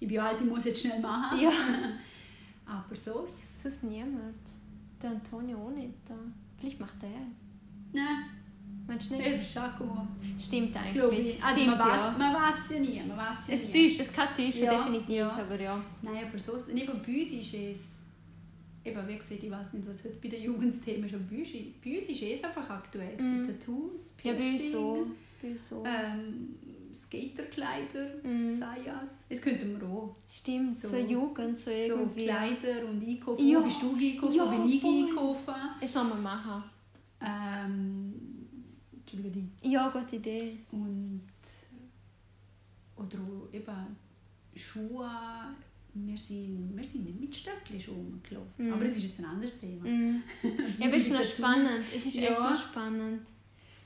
ich 0.00 0.08
bin 0.08 0.18
alt, 0.18 0.40
ich 0.40 0.46
muss 0.46 0.64
jetzt 0.64 0.80
schnell 0.82 1.00
machen. 1.00 1.40
Ja. 1.40 1.50
Aber 2.68 2.94
sonst, 2.96 3.60
Sonst 3.60 3.84
niemand. 3.84 4.34
Der 5.02 5.10
Antonio 5.10 5.56
auch 5.58 5.70
nicht. 5.70 5.94
Da. 6.04 6.14
Vielleicht 6.58 6.78
macht 6.80 7.02
er. 7.02 7.08
nein, 7.92 8.24
Meinst 8.86 9.10
du 9.10 9.16
nicht. 9.16 9.34
Das 9.38 9.52
Giacomo. 9.52 10.06
Stimmt 10.38 10.72
Glaube 10.72 11.10
eigentlich. 11.14 11.36
ich. 11.36 11.44
Also 11.44 11.60
Stimmt, 11.60 11.78
man, 11.78 11.88
weiß, 11.88 12.00
ja. 12.00 12.14
man 12.18 12.34
weiß 12.34 12.70
ja 12.70 12.78
nie, 12.80 13.02
man 13.06 13.16
weiß 13.18 13.48
ja 13.48 13.54
Es 13.54 13.72
nie. 13.72 13.88
täuscht, 13.88 14.00
es 14.00 14.12
kann 14.12 14.28
täuschen, 14.34 14.64
Ja, 14.64 14.78
definitiv. 14.78 15.08
ja. 15.10 15.30
Aber 15.30 15.60
ja. 15.60 15.84
Nein, 16.02 16.24
aber 16.28 16.38
sonst, 16.40 16.68
und 16.70 16.76
eben 16.78 16.92
bei 17.06 17.18
uns 17.18 17.30
ist 17.32 17.54
es, 17.54 18.02
eben 18.84 19.08
wie 19.08 19.16
gesagt, 19.16 19.42
ich 19.42 19.50
weiß 19.50 19.72
nicht, 19.74 19.86
was 19.88 20.04
heute 20.04 20.16
bei 20.22 20.28
den 20.28 20.42
Jugendthemen 20.42 21.04
ist, 21.04 21.14
aber 21.14 21.24
bei 21.24 21.38
uns, 21.38 21.48
bei 21.84 21.94
uns 21.96 22.08
ist 22.08 22.22
es 22.22 22.44
einfach 22.44 22.68
aktuell. 22.70 23.16
Mhm. 23.20 23.42
Tattoos, 23.46 24.14
Ja, 24.22 24.32
bei 24.32 24.38
uns 24.38 24.48
Piercing, 24.48 24.72
so. 24.72 25.06
Bei 25.42 25.48
uns 25.50 25.68
so. 25.68 25.84
ähm, 25.86 26.56
Skaterkleider, 26.94 28.06
Mhm. 28.22 28.50
sei 28.52 28.78
es. 29.02 29.26
Das 29.28 29.40
könnten 29.42 29.80
wir 29.80 29.88
auch. 29.88 30.16
Stimmt, 30.28 30.78
so, 30.78 30.88
so- 30.88 30.96
Jugend, 30.96 31.58
so 31.58 31.70
So 31.70 31.76
irgendwie. 31.76 32.24
Kleider 32.24 32.86
und 32.88 33.02
einkaufen. 33.06 33.46
Ja. 33.46 33.60
Bist 33.60 33.82
du 33.82 33.94
einkaufen? 33.96 34.34
Ja, 34.34 34.44
bin 34.46 34.68
ich 34.68 34.84
einkaufen? 34.84 35.54
Das 35.80 35.94
wollen 35.94 36.08
wir 36.08 36.14
machen. 36.16 36.62
Ähm, 37.20 38.14
Entschuldigung. 38.92 39.50
Ja, 39.62 39.88
gute 39.88 40.16
Idee. 40.16 40.58
Und 40.72 41.22
oder 42.96 43.18
eben 43.52 43.96
Schuhe. 44.54 45.10
Wir 45.94 46.16
sind, 46.16 46.76
wir 46.76 46.84
sind 46.84 47.06
nicht 47.06 47.20
mit 47.20 47.34
Stöckchen 47.34 47.80
schon 47.80 47.94
rumgelaufen. 47.94 48.66
Mhm. 48.66 48.72
Aber 48.72 48.84
es 48.84 48.96
ist 48.98 49.02
jetzt 49.04 49.18
ein 49.20 49.24
anderes 49.24 49.58
Thema. 49.58 49.84
Mhm. 49.88 50.22
Ja, 50.78 50.86
aber 50.86 50.96
es 50.96 51.06
ist 51.06 51.12
noch 51.12 51.22
spannend. 51.24 51.84
Es 51.94 52.06
ist 52.06 52.16
echt 52.18 52.30
Ja. 52.30 52.50
noch 52.50 52.56
spannend. 52.56 53.22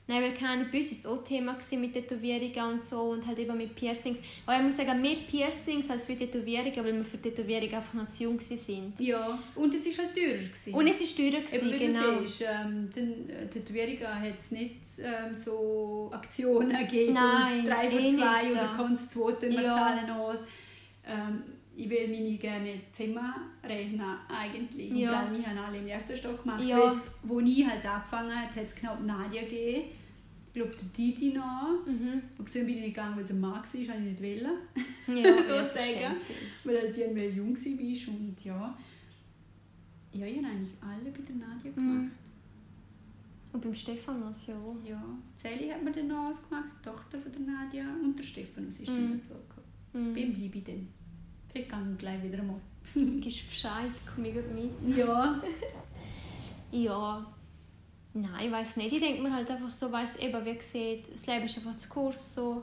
Nein, 0.09 0.21
weil 0.23 0.35
keine 0.35 0.65
bei 0.65 0.79
uns 0.79 0.89
war 0.91 0.99
es 0.99 1.07
auch 1.07 1.25
Thema 1.25 1.57
mit 1.79 1.93
Tätowierungen 1.95 2.73
und 2.75 2.85
so 2.85 3.01
und 3.03 3.25
halt 3.25 3.39
eben 3.39 3.57
mit 3.57 3.75
Piercings. 3.77 4.19
Aber 4.45 4.57
ich 4.59 4.63
muss 4.65 4.77
sagen, 4.77 5.01
mehr 5.01 5.15
Piercings 5.31 5.89
als 5.91 6.07
für 6.07 6.17
Tätowierungen, 6.17 6.77
weil 6.85 6.95
wir 6.97 7.05
für 7.05 7.23
Tätowierungen 7.23 7.75
einfach 7.75 7.95
noch 7.95 8.07
zu 8.07 8.25
jung 8.25 8.39
waren. 8.41 8.93
Ja, 8.99 9.39
und 9.55 9.73
es 9.75 9.87
war 9.97 10.05
halt 10.05 10.15
teurer. 10.17 10.39
Gewesen. 10.39 10.75
Und 10.75 10.87
es 10.89 11.01
war 11.01 11.17
teurer, 11.31 11.37
Eben, 11.39 11.47
gewesen, 11.47 11.73
wie 11.73 11.87
genau. 11.87 12.19
du 12.21 12.27
siehst, 12.27 12.43
ähm, 12.43 12.91
den 12.95 13.31
äh, 13.31 13.47
Tätowierungen 13.47 14.21
hat 14.21 14.37
es 14.37 14.51
nicht 14.51 14.81
ähm, 14.99 15.35
so 15.35 16.11
Aktionen 16.13 16.77
gegeben, 16.77 17.15
Nein, 17.15 17.65
so 17.65 17.71
3 17.71 17.89
für 17.91 17.99
eh 17.99 18.17
2 18.17 18.43
nicht. 18.43 18.53
oder 18.53 18.75
kannst 18.77 19.13
tun 19.31 19.51
wir 19.51 19.63
Ja. 19.63 19.71
zahlen 19.71 20.11
aus. 20.11 20.39
Ähm, 21.07 21.43
ich 21.77 21.89
will 21.89 22.09
meine 22.09 22.37
gerne 22.37 22.81
Zimmer 22.93 23.35
rechnen 23.65 24.01
eigentlich. 24.29 24.91
Und 24.91 24.97
Ja. 24.99 25.11
vor 25.11 25.19
allem, 25.21 25.39
wir 25.39 25.47
haben 25.49 25.59
alle 25.59 25.79
im 25.79 25.87
ersten 25.87 26.17
Stock 26.17 26.43
gemacht. 26.43 26.63
Ja. 26.65 26.95
Wo 27.23 27.41
ich 27.41 27.67
halt 27.67 27.85
angefangen 27.87 28.35
habe, 28.35 28.55
hat 28.55 28.67
es 28.67 28.75
knapp 28.75 29.05
Nadia 29.05 29.43
gegeben. 29.43 29.89
Ich 30.49 30.53
glaube, 30.61 30.73
der 30.77 30.85
Didi 30.97 31.33
noch. 31.33 31.79
Mhm. 31.87 32.21
Aber 32.39 32.47
zu 32.47 32.59
ihm 32.61 32.67
bin 32.67 32.75
ich 32.77 32.81
nicht 32.83 32.95
gegangen, 32.95 33.17
weil 33.17 33.25
es 33.25 33.31
ein 33.31 33.41
Mann 33.41 33.53
war, 33.53 33.59
habe 33.65 33.79
ich 33.79 33.89
nicht 33.89 34.23
wollen. 34.23 35.25
Ja, 35.25 35.39
Sozusagen. 35.39 36.17
Weil 36.65 36.79
halt 36.79 36.97
irgendwie 36.99 37.27
jung 37.29 37.57
war 37.57 38.15
und 38.15 38.45
ja. 38.45 38.79
Ja, 40.13 40.27
ich 40.27 40.37
habe 40.37 40.47
eigentlich 40.47 40.77
alle 40.83 41.11
bei 41.11 41.23
der 41.23 41.37
Nadia 41.37 41.71
gemacht. 41.73 42.03
Mhm. 42.05 42.11
Und 43.55 43.61
beim 43.63 43.75
Stephanus 43.75 44.47
ja. 44.47 44.55
Ja, 44.85 45.03
Sally 45.37 45.69
hat 45.69 45.83
mir 45.83 45.93
dann 45.93 46.09
noch 46.09 46.29
ausgemacht, 46.29 46.65
die 46.81 46.89
Tochter 46.89 47.19
von 47.19 47.33
der 47.33 47.41
Nadia 47.41 47.85
und 48.03 48.19
der 48.19 48.23
Stephanus 48.25 48.81
ist 48.81 48.91
Mhm. 48.91 48.95
dann 48.95 49.13
dazugekommen. 49.15 49.71
Mhm. 49.95 50.13
Bleibe 50.15 50.59
ich 50.59 50.65
denn? 50.65 50.89
Vielleicht 51.53 51.69
kann 51.69 51.93
ich 51.93 51.99
gleich 51.99 52.23
wieder 52.23 52.39
einmal. 52.39 52.61
Gibst 52.95 53.49
Bescheid, 53.49 53.91
komm 54.15 54.25
ich 54.25 54.35
mit. 54.35 54.97
Ja. 54.97 55.41
Ja. 56.73 57.27
Nein, 58.15 58.47
ich 58.47 58.51
weiß 58.51 58.77
nicht. 58.77 58.93
Ich 58.93 59.01
denke 59.01 59.23
mir 59.23 59.35
halt 59.35 59.51
einfach 59.51 59.71
so, 59.71 59.91
weißt 59.91 60.23
eben, 60.23 60.45
wie 60.45 60.55
gesagt, 60.55 61.13
das 61.13 61.27
Leben 61.27 61.45
ist 61.45 61.57
einfach 61.59 61.77
zu 61.77 61.89
kurz 61.89 62.35
so. 62.35 62.63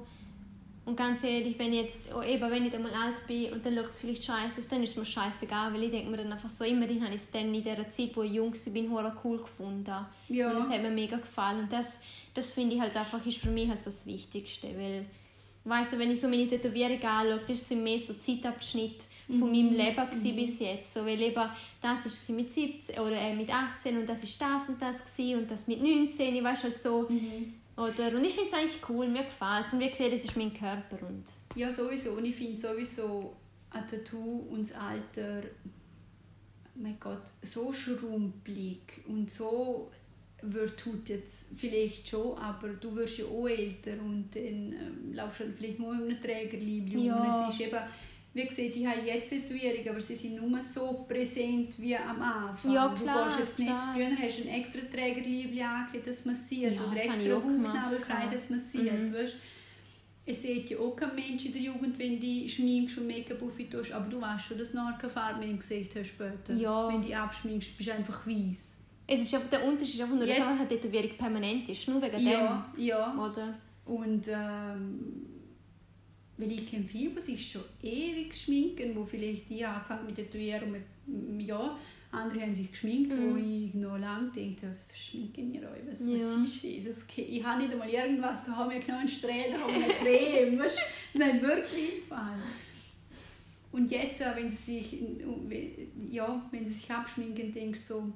Und 0.86 0.96
ganz 0.96 1.24
ehrlich, 1.24 1.58
wenn 1.60 1.72
ich 1.72 1.84
jetzt, 1.84 2.00
oh, 2.16 2.24
eben, 2.24 2.50
wenn 2.50 2.66
ich 2.66 2.72
dann 2.72 2.82
mal 2.82 2.94
alt 2.94 3.26
bin 3.28 3.54
und 3.54 3.64
dann 3.64 3.76
schaut 3.76 3.92
es 3.92 4.02
vielleicht 4.02 4.24
scheiße 4.24 4.60
aus, 4.60 4.68
dann 4.68 4.82
ist 4.82 4.92
es 4.92 4.96
mir 4.96 5.06
scheißegal, 5.06 5.72
weil 5.72 5.84
ich 5.84 5.92
denke 5.92 6.10
mir 6.10 6.18
dann 6.18 6.32
einfach 6.32 6.50
so, 6.50 6.64
immerhin 6.64 7.04
habe 7.04 7.14
ich 7.14 7.22
es 7.22 7.30
dann 7.30 7.54
in 7.54 7.64
der 7.64 7.90
Zeit, 7.92 8.16
wo 8.16 8.24
ich 8.24 8.34
jung 8.34 8.54
war, 8.54 9.22
cool 9.24 9.38
gefunden. 9.38 10.06
Ja. 10.30 10.50
Und 10.50 10.56
das 10.56 10.70
hat 10.72 10.82
mir 10.82 10.90
mega 10.90 11.18
gefallen. 11.18 11.60
Und 11.60 11.72
das, 11.72 12.02
das 12.34 12.54
finde 12.54 12.76
ich 12.76 12.82
halt 12.82 12.98
einfach, 12.98 13.24
ist 13.24 13.38
für 13.38 13.52
mich 13.52 13.70
halt 13.70 13.82
so 13.84 13.90
das 13.90 14.08
Wichtigste, 14.08 14.68
weil, 14.76 15.06
weißt 15.70 15.94
du, 15.94 16.00
wenn 16.00 16.12
ich 16.12 16.20
so 16.20 16.28
meine 16.28 16.48
Tätowierung 16.48 17.02
anschaue, 17.02 17.42
das 17.48 17.68
sind 17.68 17.84
mehr 17.84 18.00
so 18.00 18.14
Zeitabschnitte 18.14 19.06
von 19.28 19.52
meinem 19.52 19.74
Leben 19.74 20.08
mhm. 20.12 20.36
bis 20.36 20.60
jetzt. 20.60 20.94
So, 20.94 21.06
weil 21.06 21.22
eben, 21.22 21.50
das 21.82 22.30
war 22.30 22.36
mit 22.36 22.52
17 22.52 23.00
oder 23.00 23.16
äh, 23.16 23.36
mit 23.36 23.54
18 23.54 23.98
und 23.98 24.10
das 24.10 24.24
ist 24.24 24.42
das 24.42 24.70
und 24.70 24.82
das 24.82 25.06
gewesen, 25.06 25.42
und 25.42 25.52
das 25.52 25.68
mit 25.68 25.82
19, 25.82 26.36
ich 26.36 26.44
weiß 26.44 26.64
halt 26.64 26.80
so. 26.80 27.08
Mhm. 27.10 27.54
Oder, 27.78 28.16
und 28.16 28.24
ich 28.26 28.34
finde 28.34 28.48
es 28.48 28.54
eigentlich 28.54 28.90
cool, 28.90 29.08
mir 29.08 29.24
gefällt 29.24 29.68
es 29.68 29.74
und 29.74 29.80
wie 29.80 29.90
gesagt, 29.90 30.14
das 30.14 30.24
ist 30.26 30.36
mein 30.36 30.54
Körper. 30.54 31.08
Und 31.08 31.24
ja, 31.56 31.72
sowieso. 31.72 32.12
Und 32.12 32.26
ich 32.26 32.36
finde 32.36 32.60
sowieso 32.60 33.36
ein 33.70 33.88
Tattoo 33.88 34.48
und 34.50 34.70
das 34.70 34.76
Alter, 34.76 35.44
mein 36.76 37.00
Gott, 37.00 37.24
so 37.42 37.72
schrumpelig 37.72 38.82
und 39.08 39.30
so 39.30 39.92
wird 40.42 40.78
tut 40.78 41.10
jetzt 41.10 41.48
vielleicht 41.56 42.08
schon, 42.08 42.38
aber 42.38 42.70
du 42.70 42.96
wirst 42.96 43.20
ja 43.20 43.26
auch 43.26 43.48
älter 43.48 43.94
und 44.02 44.30
dann 44.34 44.44
ähm, 44.44 45.14
laufst 45.14 45.42
du 45.42 45.44
halt 45.46 45.58
vielleicht 45.58 45.80
nur 45.80 45.96
mit 45.96 46.10
einem 46.10 46.22
Trägerliebling 46.22 47.06
ja. 47.06 47.48
es 47.48 47.54
ist 47.56 47.62
eben 47.62 47.80
wie 48.32 48.46
gesagt, 48.46 48.76
ich 48.76 48.86
habe 48.86 49.02
jetzt 49.02 49.30
Tätowierungen, 49.30 49.90
aber 49.90 50.02
sie 50.02 50.16
sind 50.16 50.36
nur 50.36 50.62
so 50.62 51.06
präsent 51.08 51.80
wie 51.80 51.96
am 51.96 52.22
Anfang. 52.22 52.74
Ja, 52.74 52.90
klar, 52.90 53.28
du 53.28 53.44
jetzt 53.44 53.58
nicht, 53.58 53.68
klar. 53.68 53.94
früher 53.94 54.16
hast 54.16 54.40
du 54.40 54.44
ein 54.44 54.50
extra 54.50 54.82
Trägerliebli 54.82 55.62
angelegt, 55.62 56.08
das 56.08 56.26
massiert, 56.26 56.76
ja, 56.76 56.82
oder 56.82 56.96
extra 56.96 57.36
Hautknabelfrei, 57.36 58.28
das 58.32 58.50
massiert, 58.50 59.10
mhm. 59.10 59.14
weißt? 59.14 59.36
Es 60.26 60.44
sieht 60.44 60.70
ja 60.70 60.78
auch 60.78 60.96
kein 60.96 61.16
Mensch 61.16 61.46
in 61.46 61.54
der 61.54 61.62
Jugend, 61.62 61.98
wenn 61.98 62.20
du 62.20 62.48
schminkst 62.48 63.00
und 63.00 63.08
Make-up 63.08 63.40
tust, 63.72 63.92
aber 63.92 64.08
du 64.08 64.22
weißt 64.22 64.46
schon, 64.46 64.60
dass 64.60 64.72
du 64.72 64.78
nachher 64.78 65.00
keine 65.00 65.12
Farbe 65.12 65.46
im 65.46 65.58
Gesicht 65.58 65.96
hast 65.96 66.10
später. 66.10 66.54
Ja. 66.54 66.88
Wenn 66.88 67.02
du 67.02 67.12
abschminkst, 67.12 67.76
bist 67.76 67.90
du 67.90 67.94
einfach 67.94 68.28
weiß. 68.28 68.76
Es 69.12 69.22
ist 69.22 69.34
einfach 69.34 69.50
der 69.50 69.66
Unterschied 69.66 69.96
ist 69.96 70.02
einfach 70.02 70.16
nur, 70.16 70.28
dass 70.28 70.38
ja. 70.38 70.52
eine 70.52 70.68
Tätowierung 70.68 71.18
permanent 71.18 71.68
ist, 71.68 71.88
nur 71.88 72.00
wegen 72.00 72.20
ja, 72.20 72.72
dem. 72.76 72.86
Ja, 72.86 73.16
Oder? 73.16 73.56
Und 73.86 74.28
ähm, 74.28 75.26
weil 76.38 76.52
ich 76.52 76.68
kenne 76.68 76.86
viele, 76.86 77.10
die 77.10 77.22
sich 77.22 77.52
schon 77.52 77.64
ewig 77.82 78.34
schminken, 78.36 78.96
wo 78.96 79.04
vielleicht 79.04 79.50
die 79.50 79.66
angefangen 79.66 80.06
mit 80.06 80.16
Tätowieren 80.16 80.72
mit 80.72 80.84
einem 81.08 81.40
Jahr, 81.40 81.80
andere 82.12 82.42
haben 82.42 82.54
sich 82.54 82.72
geschminkt, 82.72 83.12
mm. 83.12 83.20
wo 83.20 83.32
mhm. 83.32 83.66
ich 83.66 83.74
noch 83.74 83.98
lange 83.98 84.32
denke, 84.32 84.76
verschminken 84.88 85.54
ihr 85.54 85.64
euch, 85.64 85.82
was, 85.92 86.00
ja. 86.02 86.16
was 86.16 86.64
ist 86.64 86.88
das? 86.88 87.06
Ich 87.18 87.44
habe 87.44 87.62
nicht 87.62 87.74
einmal 87.74 87.90
irgendwas, 87.90 88.46
da 88.46 88.56
haben 88.56 88.72
wir 88.72 88.80
genau 88.80 89.00
einen 89.00 89.08
Strahl, 89.08 89.52
da 89.52 89.60
haben 89.60 89.74
wir 89.74 89.84
eine 89.84 89.94
Creme, 89.94 90.60
weißt? 90.64 90.80
Nein, 91.16 91.42
wirklich 91.42 91.98
im 91.98 92.08
Fall. 92.08 92.40
Und 93.72 93.92
jetzt, 93.92 94.22
wenn 94.22 94.50
sie 94.50 94.80
sich, 94.80 95.04
ja, 96.10 96.48
wenn 96.52 96.66
sie 96.66 96.74
sich 96.74 96.92
abschminken, 96.92 97.52
denke 97.52 97.72
ich 97.72 97.86
so, 97.86 98.14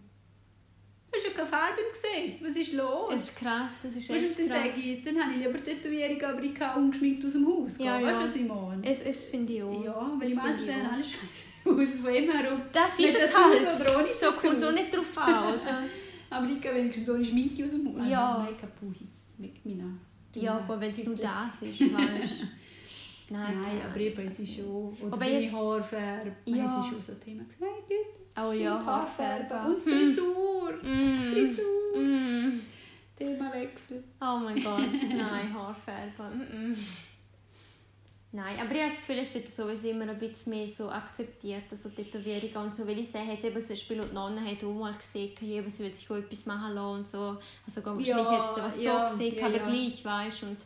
hast 1.15 1.25
ja 1.25 1.31
keine 1.31 1.47
Farbe 1.47 1.81
Gesicht. 1.91 2.43
Was 2.43 2.57
ist 2.57 2.73
los? 2.73 3.09
Das 3.09 3.29
ist 3.29 3.37
krass. 3.37 3.73
Das 3.83 3.95
ist 3.95 4.09
echt 4.09 4.39
dann 4.39 4.47
krass. 4.47 4.75
Sage 4.75 4.89
ich, 4.89 5.03
dann 5.03 5.23
habe 5.23 5.33
ich 5.33 5.45
lieber 5.45 5.63
Tätowierung, 5.63 6.21
aber 6.21 6.43
ich 6.43 6.55
kann 6.55 6.83
ungeschminkt 6.83 7.25
aus 7.25 7.33
dem 7.33 7.47
Haus 7.47 7.77
gehen. 7.77 7.85
Ja, 7.85 7.95
weißt 7.95 8.05
du, 8.05 8.09
ja. 8.09 8.23
was 8.23 8.35
ich 8.35 8.47
meine? 8.47 8.81
Es, 8.85 9.01
es 9.01 9.29
finde 9.29 9.53
ich 9.53 9.63
auch. 9.63 9.83
Ja, 9.83 10.11
weil 10.19 10.31
im 10.31 10.39
Alter 10.39 10.61
sehen 10.61 10.85
alle 10.91 11.03
scheiße 11.03 11.49
aus. 11.65 11.95
Von 12.01 12.13
immer 12.13 12.33
herum. 12.33 12.61
Das 12.71 12.99
ist 12.99 13.15
es 13.15 13.35
halt. 13.35 13.73
So 14.07 14.31
kommt 14.33 14.57
es 14.57 14.63
auch 14.63 14.71
nicht 14.71 14.95
drauf 14.95 15.17
an, 15.17 15.53
oder? 15.61 15.83
aber 16.29 16.49
ich 16.49 16.61
gehe 16.61 16.73
wenigstens 16.73 17.09
ohne 17.09 17.23
Schminke 17.23 17.63
aus 17.63 17.71
dem 17.71 17.87
Haus. 17.87 18.07
Ja. 18.09 18.49
Make-up 18.49 18.81
mit 19.37 19.65
meiner... 19.65 19.97
Ja, 20.35 20.57
aber 20.57 20.79
wenn 20.79 20.91
es 20.91 21.03
nur 21.03 21.15
das 21.15 21.61
ist, 21.61 21.79
weißt 21.93 22.45
Nein, 23.29 23.61
Nein 23.61 23.81
aber 23.89 23.99
eben, 23.99 24.27
es 24.27 24.39
ist 24.39 24.55
schon... 24.55 24.97
Oder 25.01 25.13
aber 25.13 25.25
deine 25.25 25.51
Haarfarbe. 25.51 26.35
Ja. 26.45 26.65
Es 26.65 26.85
ist 26.85 26.91
schon 26.91 27.01
so 27.01 27.11
ein 27.13 27.21
Thema. 27.21 27.43
Oh 28.35 28.51
ja, 28.51 28.85
Haarfarbe. 28.85 29.73
Und 29.73 29.83
Frisur. 29.83 30.73
Mm. 30.81 31.31
Frisur. 31.31 31.97
Mm. 32.01 32.59
Themawechsel. 33.15 34.03
Oh 34.19 34.39
mein 34.43 34.61
Gott, 34.61 34.79
nein, 35.09 35.53
Haarfarbe. 35.53 36.35
Mm 36.35 36.75
nein, 38.33 38.59
aber 38.59 38.71
ich 38.71 38.81
habe 38.81 38.89
das 38.89 38.97
Gefühl, 38.97 39.19
es 39.19 39.33
wird 39.35 39.47
sowieso 39.47 39.89
immer 39.89 40.09
ein 40.09 40.17
bisschen 40.17 40.53
mehr 40.53 40.67
so 40.67 40.89
akzeptiert, 40.89 41.63
also 41.69 41.89
Tätowierungen 41.89 42.57
und 42.57 42.75
so, 42.75 42.85
weil 42.87 42.99
ich 42.99 43.09
sehe, 43.09 43.23
jetzt 43.25 43.45
eben 43.45 43.61
zum 43.61 43.69
Beispiel 43.69 44.01
die 44.01 44.13
Nonne 44.13 44.43
hat 44.43 44.63
auch 44.63 44.73
mal 44.73 44.93
gesehen, 44.97 45.31
ja, 45.39 45.69
sie 45.69 45.83
will 45.83 45.93
sich 45.93 46.09
auch 46.09 46.15
etwas 46.15 46.45
machen 46.47 46.73
lassen 46.73 46.97
und 46.97 47.07
so, 47.07 47.37
also 47.65 47.85
wahrscheinlich 47.85 48.07
ja, 48.07 48.43
jetzt 48.43 48.57
was 48.57 48.83
ja, 48.83 49.07
so 49.07 49.17
gesehen, 49.17 49.35
ja, 49.37 49.45
aber 49.45 49.57
ja. 49.57 49.69
gleich, 49.69 50.03
weißt 50.05 50.43
und 50.43 50.57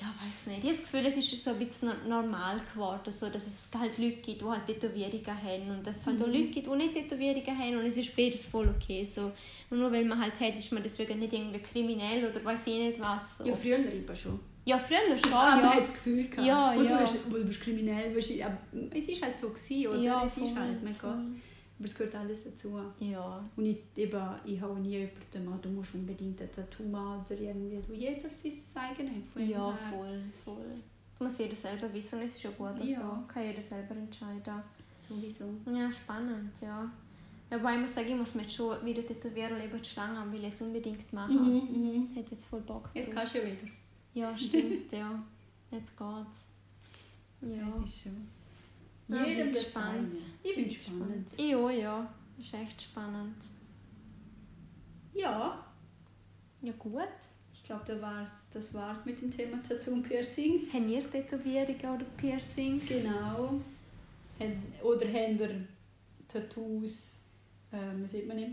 ja, 0.00 0.06
weiß 0.06 0.46
nicht. 0.46 0.58
Ich 0.58 0.64
habe 0.64 0.72
das 0.72 0.82
Gefühl, 0.82 1.06
es 1.06 1.16
ist 1.16 1.44
so 1.44 1.50
ein 1.50 1.58
bisschen 1.58 1.92
normal 2.08 2.58
geworden, 2.72 3.12
so, 3.12 3.28
dass 3.28 3.46
es 3.46 3.68
halt 3.78 3.98
Leute 3.98 4.16
gibt, 4.16 4.40
die 4.40 4.44
halt 4.44 4.66
Tätowierungen 4.66 5.26
haben 5.26 5.70
und 5.70 5.86
dass 5.86 5.98
es 5.98 6.06
halt 6.06 6.18
mhm. 6.18 6.24
auch 6.24 6.28
Leute 6.28 6.46
gibt, 6.46 6.66
die 6.66 6.76
nicht 6.76 6.94
Tätowierungen 6.94 7.58
haben 7.58 7.76
und 7.76 7.84
es 7.84 7.96
ist 7.98 8.16
beides 8.16 8.46
voll 8.46 8.68
okay. 8.68 9.04
So. 9.04 9.32
Und 9.68 9.78
nur 9.78 9.92
weil 9.92 10.04
man 10.06 10.18
halt 10.18 10.40
hat, 10.40 10.54
ist 10.58 10.72
man 10.72 10.82
deswegen 10.82 11.18
nicht 11.18 11.32
irgendwie 11.32 11.58
kriminell 11.58 12.30
oder 12.30 12.42
weiß 12.42 12.66
ich 12.68 12.78
nicht 12.78 13.00
was. 13.00 13.38
So. 13.38 13.44
Ja, 13.44 13.54
früher 13.54 13.78
eben 13.78 14.16
schon. 14.16 14.40
Ja, 14.64 14.78
früher 14.78 15.18
schon, 15.18 15.32
Aber 15.34 15.48
ja. 15.48 15.56
man 15.56 15.74
hat 15.74 15.82
das 15.82 15.92
Gefühl 15.92 16.28
gehabt. 16.28 16.46
Ja, 16.46 16.72
und 16.72 16.84
ja. 16.84 16.96
Du, 16.96 17.00
hast, 17.02 17.18
du 17.30 17.44
bist 17.44 17.60
kriminell, 17.60 18.16
weißt, 18.16 18.30
ja, 18.30 18.56
es 18.94 19.08
ist 19.08 19.22
halt 19.22 19.38
so 19.38 19.50
gewesen, 19.50 19.88
oder? 19.88 20.00
Ja, 20.00 20.24
es 20.24 20.36
ist 20.36 20.56
halt, 20.56 20.82
mein 20.82 20.96
Gott. 20.98 21.18
Aber 21.80 21.86
es 21.86 21.94
gehört 21.94 22.14
alles 22.14 22.44
dazu. 22.44 22.78
Ja. 22.98 23.42
Und 23.56 23.64
ich, 23.64 23.78
eben, 23.96 24.22
ich 24.44 24.60
habe 24.60 24.78
nie 24.80 25.08
jemanden, 25.32 25.62
du 25.62 25.68
musst 25.70 25.94
unbedingt 25.94 26.38
ein 26.38 26.52
Tattoo 26.52 26.82
machen 26.82 27.24
oder 27.24 27.40
irgendwie. 27.40 27.80
Du, 27.80 27.94
jeder 27.94 28.28
sein 28.34 28.52
eigenes. 28.76 29.48
Ja, 29.48 29.74
voll, 29.90 30.22
voll. 30.44 30.74
Muss 31.18 31.38
jeder 31.38 31.56
selber 31.56 31.90
wissen 31.94 32.18
und 32.18 32.26
es 32.26 32.36
ist 32.36 32.42
ja 32.42 32.50
gut 32.50 32.84
ja. 32.84 32.96
so. 32.96 33.32
Kann 33.32 33.46
jeder 33.46 33.62
selber 33.62 33.96
entscheiden. 33.96 34.62
Sowieso. 35.00 35.46
Ja, 35.72 35.90
spannend, 35.90 36.52
ja. 36.60 36.90
Aber 37.48 37.72
ich 37.72 37.80
muss 37.80 37.94
sagen, 37.94 38.08
ich 38.08 38.14
muss 38.14 38.34
mir 38.34 38.48
schon 38.48 38.84
wieder 38.84 39.04
tätowieren 39.06 39.54
und 39.54 39.64
eben 39.64 39.80
die 39.80 39.88
Schlange 39.88 40.30
will 40.30 40.40
ich 40.40 40.50
jetzt 40.50 40.60
unbedingt 40.60 41.10
machen. 41.14 41.34
Mhm, 41.34 41.82
mhm. 41.82 42.08
Hätte 42.14 42.32
jetzt 42.32 42.44
voll 42.44 42.60
Bock 42.60 42.84
drauf. 42.84 42.94
Jetzt 42.94 43.14
kannst 43.14 43.34
du 43.34 43.38
ja 43.38 43.44
wieder. 43.44 43.72
Ja, 44.12 44.36
stimmt, 44.36 44.92
ja. 44.92 45.22
Jetzt 45.70 45.96
geht's. 45.96 46.48
Ja. 47.42 47.64
Das 47.70 47.90
ist 47.90 48.02
schon... 48.02 48.28
Ja, 49.10 49.24
Jedem 49.24 49.52
gespannt. 49.52 50.18
Ich 50.42 50.54
finde 50.54 50.68
es 50.68 50.74
spannend. 50.76 51.28
Ich 51.36 51.54
auch, 51.54 51.70
ja. 51.70 52.14
Das 52.36 52.46
ist 52.46 52.54
echt 52.54 52.82
spannend. 52.82 53.36
Ja. 55.14 55.66
Ja, 56.62 56.72
gut. 56.78 57.02
Ich 57.52 57.64
glaube, 57.64 57.84
das 57.86 58.00
war's, 58.00 58.46
das 58.52 58.74
war's 58.74 59.04
mit 59.04 59.20
dem 59.20 59.30
Thema 59.30 59.62
Tattoo 59.62 59.92
und 59.92 60.02
Piercing. 60.02 60.72
Haben 60.72 60.88
ihr 60.88 61.08
Tätowierungen 61.08 61.96
oder 61.96 62.04
Piercings? 62.16 62.88
Genau. 62.88 63.60
Oder 64.82 65.06
haben 65.06 65.38
ihr 65.38 65.66
Tattoos, 66.26 67.24
äh, 67.72 67.76
wie 67.96 68.06
sieht 68.06 68.26
man 68.26 68.36
nicht, 68.36 68.52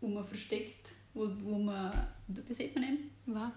wo 0.00 0.08
man 0.08 0.24
versteckt, 0.24 0.92
wo, 1.12 1.28
wo 1.40 1.58
man, 1.58 1.92
wie 2.28 2.54
sieht 2.54 2.74
man 2.74 2.90
nicht? 2.90 3.02
Was? 3.26 3.52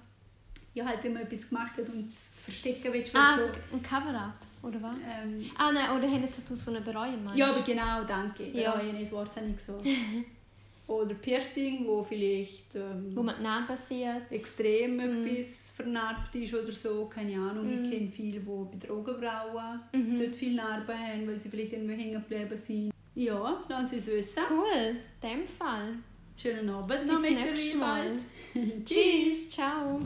Ja, 0.74 0.86
halt, 0.86 1.04
wenn 1.04 1.13
man 1.13 1.24
etwas 1.24 1.50
gemacht 1.50 1.78
hat 1.78 1.89
und 1.89 2.12
verstecken 2.13 2.94
will. 2.94 3.04
Ah, 3.13 3.36
so. 3.36 3.76
ein 3.76 3.82
Cover-up. 3.82 4.49
Oder 4.62 4.82
was? 4.82 4.95
Ähm, 4.95 5.45
ah 5.58 5.72
nein, 5.72 5.98
oder 5.98 6.08
haben 6.10 6.30
Tattoos 6.30 6.63
von 6.63 6.74
bereuen, 6.84 7.24
meinst 7.24 7.39
Ja, 7.39 7.50
aber 7.50 7.62
genau, 7.62 8.04
danke. 8.06 8.50
Ja. 8.50 8.72
Bereuen, 8.72 9.00
das 9.00 9.12
Wort 9.12 9.36
habe 9.36 9.48
ich 9.48 9.56
gesagt. 9.56 9.86
oder 10.88 11.15
Piercing, 11.15 11.86
wo 11.88 12.04
vielleicht... 12.04 12.76
Ähm, 12.76 13.15
wo 13.15 13.24
man 13.24 13.36
die 13.38 13.43
Narben 13.43 13.78
sieht. 13.78 14.30
Extrem 14.32 14.98
mm. 14.98 15.28
etwas 15.28 15.72
vernarbt 15.76 16.36
ist 16.36 16.54
oder 16.54 16.72
so, 16.72 17.06
keine 17.06 17.36
Ahnung. 17.36 17.67
Mm. 17.67 17.84
Ich 17.84 17.89
mhm. 17.89 17.91
kenne 17.91 18.10
viele, 18.10 18.39
die 18.39 18.45
bei 18.45 18.88
Drogenbrauen 18.88 19.80
mm 19.93 20.19
dort 20.19 20.36
viele 20.36 20.56
Narben 20.56 20.98
haben, 20.98 21.28
weil 21.28 21.39
sie 21.39 21.50
vielleicht 21.50 21.74
irgendwo 21.74 21.93
hängen 21.93 22.13
geblieben 22.13 22.58
sind. 22.58 22.91
Ja, 23.15 23.63
lassen 23.67 23.88
Sie 23.88 23.98
es 23.98 24.08
wissen. 24.08 24.43
Cool, 24.50 24.95
in 25.22 25.30
dem 25.30 25.48
Fall. 25.48 25.95
Schönen 26.36 26.69
Abend 26.69 27.06
noch 27.06 27.22
Bis 27.22 27.32
mit 27.32 27.39
der 27.39 27.54
Tschüss. 27.54 28.26
Tschüss. 28.86 29.50
Ciao. 29.50 30.00